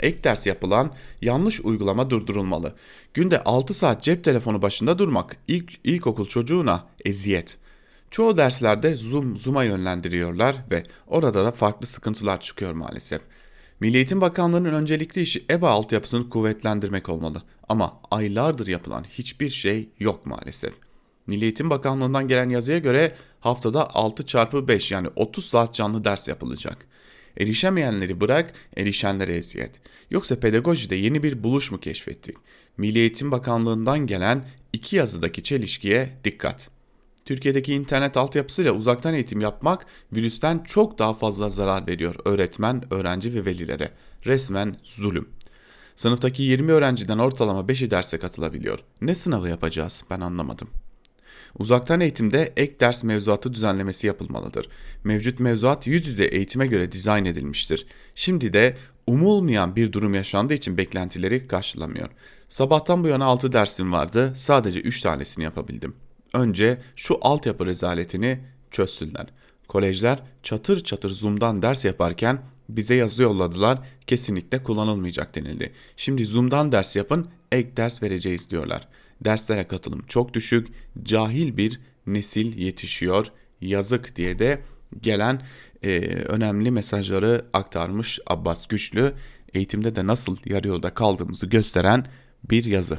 Ek 0.00 0.24
ders 0.24 0.46
yapılan 0.46 0.92
yanlış 1.22 1.60
uygulama 1.60 2.10
durdurulmalı. 2.10 2.74
Günde 3.14 3.44
6 3.44 3.74
saat 3.74 4.02
cep 4.02 4.24
telefonu 4.24 4.62
başında 4.62 4.98
durmak 4.98 5.36
ilk 5.48 5.72
ilkokul 5.84 6.26
çocuğuna 6.26 6.86
eziyet. 7.04 7.56
Çoğu 8.10 8.36
derslerde 8.36 8.96
Zoom 8.96 9.36
Zoom'a 9.36 9.64
yönlendiriyorlar 9.64 10.56
ve 10.70 10.84
orada 11.06 11.44
da 11.44 11.52
farklı 11.52 11.86
sıkıntılar 11.86 12.40
çıkıyor 12.40 12.72
maalesef. 12.72 13.20
Milli 13.80 13.96
Eğitim 13.96 14.20
Bakanlığı'nın 14.20 14.74
öncelikli 14.74 15.22
işi 15.22 15.44
EBA 15.50 15.70
altyapısını 15.70 16.30
kuvvetlendirmek 16.30 17.08
olmalı. 17.08 17.42
Ama 17.68 18.00
aylardır 18.10 18.66
yapılan 18.66 19.04
hiçbir 19.04 19.50
şey 19.50 19.88
yok 20.00 20.26
maalesef. 20.26 20.72
Milli 21.26 21.44
Eğitim 21.44 21.70
Bakanlığı'ndan 21.70 22.28
gelen 22.28 22.50
yazıya 22.50 22.78
göre 22.78 23.14
haftada 23.40 23.94
6 23.94 24.26
çarpı 24.26 24.68
5 24.68 24.90
yani 24.90 25.08
30 25.16 25.44
saat 25.44 25.74
canlı 25.74 26.04
ders 26.04 26.28
yapılacak. 26.28 26.86
Erişemeyenleri 27.38 28.20
bırak, 28.20 28.52
erişenlere 28.76 29.34
eziyet. 29.34 29.70
Yoksa 30.10 30.40
pedagojide 30.40 30.94
yeni 30.94 31.22
bir 31.22 31.44
buluş 31.44 31.70
mu 31.70 31.80
keşfettik? 31.80 32.36
Milli 32.76 32.98
Eğitim 32.98 33.32
Bakanlığı'ndan 33.32 34.06
gelen 34.06 34.44
iki 34.72 34.96
yazıdaki 34.96 35.42
çelişkiye 35.42 36.10
dikkat. 36.24 36.70
Türkiye'deki 37.24 37.74
internet 37.74 38.16
altyapısıyla 38.16 38.72
uzaktan 38.72 39.14
eğitim 39.14 39.40
yapmak 39.40 39.86
virüsten 40.12 40.58
çok 40.58 40.98
daha 40.98 41.12
fazla 41.12 41.48
zarar 41.48 41.86
veriyor 41.86 42.14
öğretmen, 42.24 42.94
öğrenci 42.94 43.34
ve 43.34 43.44
velilere. 43.44 43.90
Resmen 44.26 44.76
zulüm. 44.82 45.28
Sınıftaki 45.96 46.42
20 46.42 46.72
öğrenciden 46.72 47.18
ortalama 47.18 47.60
5'i 47.60 47.90
derse 47.90 48.18
katılabiliyor. 48.18 48.78
Ne 49.00 49.14
sınavı 49.14 49.48
yapacağız 49.48 50.04
ben 50.10 50.20
anlamadım. 50.20 50.68
Uzaktan 51.58 52.00
eğitimde 52.00 52.52
ek 52.56 52.80
ders 52.80 53.04
mevzuatı 53.04 53.54
düzenlemesi 53.54 54.06
yapılmalıdır. 54.06 54.68
Mevcut 55.04 55.40
mevzuat 55.40 55.86
yüz 55.86 56.06
yüze 56.06 56.24
eğitime 56.24 56.66
göre 56.66 56.92
dizayn 56.92 57.24
edilmiştir. 57.24 57.86
Şimdi 58.14 58.52
de 58.52 58.76
umulmayan 59.06 59.76
bir 59.76 59.92
durum 59.92 60.14
yaşandığı 60.14 60.54
için 60.54 60.76
beklentileri 60.76 61.46
karşılamıyor. 61.46 62.08
Sabahtan 62.48 63.04
bu 63.04 63.08
yana 63.08 63.24
6 63.24 63.52
dersim 63.52 63.92
vardı, 63.92 64.32
sadece 64.36 64.80
3 64.80 65.00
tanesini 65.00 65.44
yapabildim. 65.44 65.96
Önce 66.34 66.82
şu 66.96 67.18
altyapı 67.20 67.66
rezaletini 67.66 68.40
çözsünler. 68.70 69.26
Kolejler 69.68 70.22
çatır 70.42 70.84
çatır 70.84 71.10
Zoom'dan 71.10 71.62
ders 71.62 71.84
yaparken 71.84 72.38
bize 72.68 72.94
yazı 72.94 73.22
yolladılar 73.22 73.78
kesinlikle 74.06 74.62
kullanılmayacak 74.62 75.34
denildi. 75.34 75.72
Şimdi 75.96 76.24
Zoom'dan 76.24 76.72
ders 76.72 76.96
yapın 76.96 77.28
ek 77.52 77.76
ders 77.76 78.02
vereceğiz 78.02 78.50
diyorlar. 78.50 78.88
Derslere 79.24 79.66
katılım 79.66 80.04
çok 80.08 80.34
düşük, 80.34 80.68
cahil 81.02 81.56
bir 81.56 81.80
nesil 82.06 82.58
yetişiyor. 82.58 83.26
Yazık 83.60 84.16
diye 84.16 84.38
de 84.38 84.60
gelen 85.00 85.42
e, 85.82 85.98
önemli 86.08 86.70
mesajları 86.70 87.46
aktarmış 87.52 88.18
Abbas 88.26 88.66
Güçlü. 88.66 89.12
Eğitimde 89.54 89.94
de 89.94 90.06
nasıl 90.06 90.36
yarı 90.44 90.68
yolda 90.68 90.94
kaldığımızı 90.94 91.46
gösteren 91.46 92.06
bir 92.50 92.64
yazı. 92.64 92.98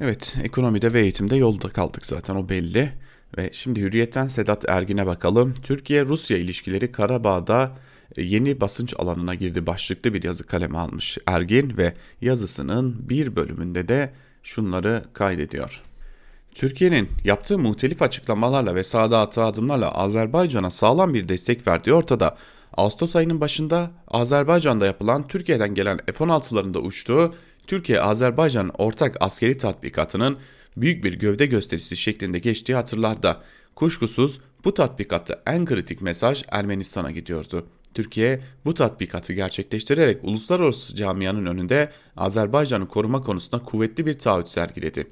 Evet, 0.00 0.36
ekonomide 0.42 0.92
ve 0.92 1.00
eğitimde 1.00 1.36
yolda 1.36 1.68
kaldık 1.68 2.06
zaten 2.06 2.34
o 2.34 2.48
belli. 2.48 2.92
Ve 3.38 3.50
şimdi 3.52 3.80
Hürriyet'ten 3.80 4.26
Sedat 4.26 4.68
Ergin'e 4.68 5.06
bakalım. 5.06 5.54
Türkiye-Rusya 5.62 6.36
ilişkileri 6.36 6.92
Karabağ'da 6.92 7.78
e, 8.16 8.22
yeni 8.22 8.60
basınç 8.60 8.94
alanına 8.98 9.34
girdi 9.34 9.66
başlıklı 9.66 10.14
bir 10.14 10.22
yazı 10.22 10.44
kaleme 10.44 10.78
almış 10.78 11.18
Ergin 11.26 11.76
ve 11.76 11.94
yazısının 12.20 13.08
bir 13.08 13.36
bölümünde 13.36 13.88
de 13.88 14.12
şunları 14.46 15.02
kaydediyor. 15.12 15.82
Türkiye'nin 16.54 17.08
yaptığı 17.24 17.58
muhtelif 17.58 18.02
açıklamalarla 18.02 18.74
ve 18.74 18.84
sahada 18.84 19.20
attığı 19.20 19.44
adımlarla 19.44 19.94
Azerbaycan'a 19.94 20.70
sağlam 20.70 21.14
bir 21.14 21.28
destek 21.28 21.66
verdiği 21.66 21.92
ortada. 21.92 22.36
Ağustos 22.76 23.16
ayının 23.16 23.40
başında 23.40 23.90
Azerbaycan'da 24.08 24.86
yapılan 24.86 25.28
Türkiye'den 25.28 25.74
gelen 25.74 25.98
F-16'larında 25.98 26.78
uçtuğu 26.78 27.34
Türkiye-Azerbaycan 27.66 28.70
ortak 28.78 29.16
askeri 29.20 29.58
tatbikatının 29.58 30.38
büyük 30.76 31.04
bir 31.04 31.12
gövde 31.12 31.46
gösterisi 31.46 31.96
şeklinde 31.96 32.38
geçtiği 32.38 32.74
hatırlarda. 32.74 33.42
Kuşkusuz 33.74 34.40
bu 34.64 34.74
tatbikatta 34.74 35.42
en 35.46 35.64
kritik 35.64 36.02
mesaj 36.02 36.44
Ermenistan'a 36.48 37.10
gidiyordu. 37.10 37.66
Türkiye 37.96 38.40
bu 38.64 38.74
tatbikatı 38.74 39.32
gerçekleştirerek 39.32 40.24
uluslararası 40.24 40.96
camianın 40.96 41.46
önünde 41.46 41.90
Azerbaycan'ı 42.16 42.88
koruma 42.88 43.22
konusunda 43.22 43.64
kuvvetli 43.64 44.06
bir 44.06 44.18
taahhüt 44.18 44.48
sergiledi. 44.48 45.06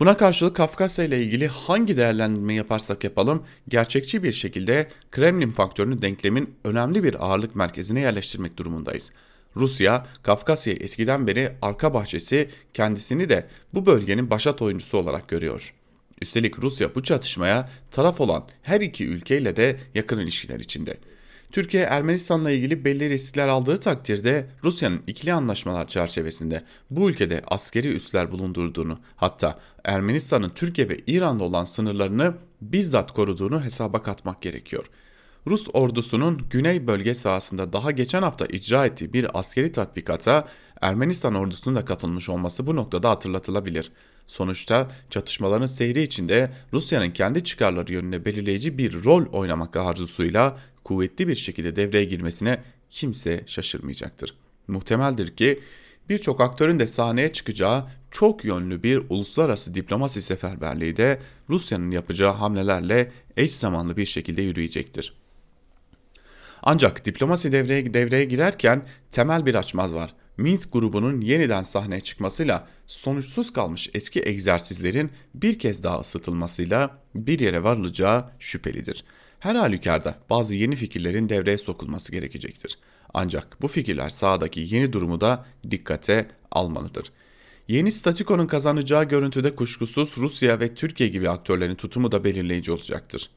Buna 0.00 0.16
karşılık 0.16 0.56
Kafkasya 0.56 1.04
ile 1.04 1.22
ilgili 1.22 1.46
hangi 1.46 1.96
değerlendirme 1.96 2.54
yaparsak 2.54 3.04
yapalım 3.04 3.42
gerçekçi 3.68 4.22
bir 4.22 4.32
şekilde 4.32 4.88
Kremlin 5.10 5.50
faktörünü 5.50 6.02
denklemin 6.02 6.54
önemli 6.64 7.04
bir 7.04 7.26
ağırlık 7.26 7.56
merkezine 7.56 8.00
yerleştirmek 8.00 8.56
durumundayız. 8.56 9.12
Rusya, 9.56 10.06
Kafkasya'yı 10.22 10.78
eskiden 10.78 11.26
beri 11.26 11.52
arka 11.62 11.94
bahçesi 11.94 12.48
kendisini 12.72 13.28
de 13.28 13.48
bu 13.74 13.86
bölgenin 13.86 14.30
başat 14.30 14.62
oyuncusu 14.62 14.98
olarak 14.98 15.28
görüyor. 15.28 15.74
Üstelik 16.22 16.58
Rusya 16.58 16.94
bu 16.94 17.02
çatışmaya 17.02 17.68
taraf 17.90 18.20
olan 18.20 18.44
her 18.62 18.80
iki 18.80 19.06
ülkeyle 19.06 19.56
de 19.56 19.76
yakın 19.94 20.18
ilişkiler 20.18 20.60
içinde. 20.60 20.96
Türkiye 21.54 21.82
Ermenistan'la 21.82 22.50
ilgili 22.50 22.84
belli 22.84 23.10
riskler 23.10 23.48
aldığı 23.48 23.80
takdirde 23.80 24.46
Rusya'nın 24.64 25.02
ikili 25.06 25.32
anlaşmalar 25.32 25.88
çerçevesinde 25.88 26.64
bu 26.90 27.10
ülkede 27.10 27.42
askeri 27.46 27.88
üsler 27.88 28.32
bulundurduğunu 28.32 28.98
hatta 29.16 29.58
Ermenistan'ın 29.84 30.48
Türkiye 30.48 30.88
ve 30.88 30.98
İran'da 31.06 31.44
olan 31.44 31.64
sınırlarını 31.64 32.34
bizzat 32.62 33.12
koruduğunu 33.12 33.64
hesaba 33.64 34.02
katmak 34.02 34.42
gerekiyor. 34.42 34.84
Rus 35.46 35.68
ordusunun 35.72 36.42
güney 36.50 36.86
bölge 36.86 37.14
sahasında 37.14 37.72
daha 37.72 37.90
geçen 37.90 38.22
hafta 38.22 38.46
icra 38.46 38.86
ettiği 38.86 39.12
bir 39.12 39.38
askeri 39.38 39.72
tatbikata 39.72 40.48
Ermenistan 40.80 41.34
ordusunun 41.34 41.76
da 41.76 41.84
katılmış 41.84 42.28
olması 42.28 42.66
bu 42.66 42.76
noktada 42.76 43.10
hatırlatılabilir. 43.10 43.92
Sonuçta 44.26 44.90
çatışmaların 45.10 45.66
seyri 45.66 46.02
içinde 46.02 46.52
Rusya'nın 46.72 47.10
kendi 47.10 47.44
çıkarları 47.44 47.92
yönüne 47.92 48.24
belirleyici 48.24 48.78
bir 48.78 49.04
rol 49.04 49.26
oynamak 49.32 49.76
arzusuyla 49.76 50.58
kuvvetli 50.84 51.28
bir 51.28 51.36
şekilde 51.36 51.76
devreye 51.76 52.04
girmesine 52.04 52.62
kimse 52.90 53.42
şaşırmayacaktır. 53.46 54.34
Muhtemeldir 54.68 55.36
ki 55.36 55.60
birçok 56.08 56.40
aktörün 56.40 56.78
de 56.78 56.86
sahneye 56.86 57.32
çıkacağı 57.32 57.84
çok 58.10 58.44
yönlü 58.44 58.82
bir 58.82 59.02
uluslararası 59.08 59.74
diplomasi 59.74 60.22
seferberliği 60.22 60.96
de 60.96 61.20
Rusya'nın 61.50 61.90
yapacağı 61.90 62.32
hamlelerle 62.32 63.12
eş 63.36 63.52
zamanlı 63.54 63.96
bir 63.96 64.06
şekilde 64.06 64.42
yürüyecektir. 64.42 65.14
Ancak 66.62 67.04
diplomasi 67.04 67.52
devreye, 67.52 67.94
devreye 67.94 68.24
girerken 68.24 68.86
temel 69.10 69.46
bir 69.46 69.54
açmaz 69.54 69.94
var. 69.94 70.14
Minsk 70.36 70.72
grubunun 70.72 71.20
yeniden 71.20 71.62
sahneye 71.62 72.00
çıkmasıyla 72.00 72.68
sonuçsuz 72.86 73.52
kalmış 73.52 73.90
eski 73.94 74.22
egzersizlerin 74.22 75.10
bir 75.34 75.58
kez 75.58 75.82
daha 75.82 76.00
ısıtılmasıyla 76.00 76.98
bir 77.14 77.38
yere 77.38 77.62
varılacağı 77.62 78.24
şüphelidir. 78.38 79.04
Her 79.44 79.54
halükarda 79.54 80.18
bazı 80.30 80.54
yeni 80.54 80.76
fikirlerin 80.76 81.28
devreye 81.28 81.58
sokulması 81.58 82.12
gerekecektir. 82.12 82.78
Ancak 83.14 83.62
bu 83.62 83.68
fikirler 83.68 84.08
sahadaki 84.08 84.60
yeni 84.60 84.92
durumu 84.92 85.20
da 85.20 85.46
dikkate 85.70 86.28
almalıdır. 86.50 87.12
Yeni 87.68 87.92
statükonun 87.92 88.46
kazanacağı 88.46 89.04
görüntüde 89.04 89.54
kuşkusuz 89.54 90.16
Rusya 90.16 90.60
ve 90.60 90.74
Türkiye 90.74 91.08
gibi 91.08 91.30
aktörlerin 91.30 91.74
tutumu 91.74 92.12
da 92.12 92.24
belirleyici 92.24 92.72
olacaktır. 92.72 93.30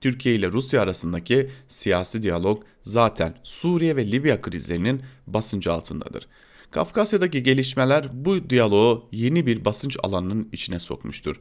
Türkiye 0.00 0.34
ile 0.34 0.48
Rusya 0.48 0.82
arasındaki 0.82 1.50
siyasi 1.68 2.22
diyalog 2.22 2.62
zaten 2.82 3.34
Suriye 3.42 3.96
ve 3.96 4.10
Libya 4.10 4.40
krizlerinin 4.40 5.02
basıncı 5.26 5.72
altındadır. 5.72 6.26
Kafkasya'daki 6.70 7.42
gelişmeler 7.42 8.08
bu 8.12 8.50
diyaloğu 8.50 9.08
yeni 9.12 9.46
bir 9.46 9.64
basınç 9.64 9.96
alanının 10.02 10.48
içine 10.52 10.78
sokmuştur. 10.78 11.40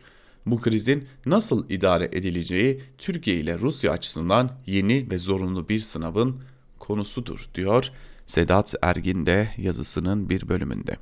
Bu 0.52 0.60
krizin 0.60 1.08
nasıl 1.26 1.70
idare 1.70 2.10
edileceği 2.12 2.82
Türkiye 2.98 3.38
ile 3.38 3.60
Rusya 3.60 3.92
açısından 3.92 4.52
yeni 4.66 5.12
ve 5.12 5.18
zorunlu 5.18 5.70
bir 5.70 5.80
sınavın 5.80 6.42
konusudur 6.80 7.50
diyor 7.56 7.92
Sedat 8.26 8.76
Ergin 8.82 9.26
de 9.26 9.50
yazısının 9.58 10.30
bir 10.30 10.50
bölümünde. 10.50 10.98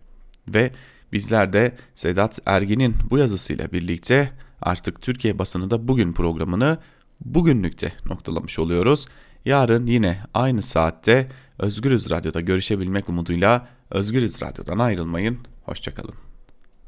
Ve 0.48 0.72
bizler 1.14 1.54
de 1.54 1.76
Sedat 1.96 2.40
Ergin'in 2.46 2.96
bu 3.10 3.18
yazısıyla 3.18 3.72
birlikte 3.72 4.32
artık 4.62 5.02
Türkiye 5.02 5.40
basınında 5.40 5.88
bugün 5.88 6.14
programını 6.14 6.78
bugünlükte 7.26 7.94
noktalamış 8.06 8.60
oluyoruz. 8.60 9.08
Yarın 9.46 9.86
yine 9.86 10.18
aynı 10.34 10.62
saatte 10.62 11.30
Özgürüz 11.60 12.10
Radyo'da 12.10 12.42
görüşebilmek 12.42 13.10
umuduyla 13.10 13.68
Özgürüz 13.92 14.42
Radyo'dan 14.42 14.80
ayrılmayın. 14.80 15.38
Hoşçakalın. 15.64 16.25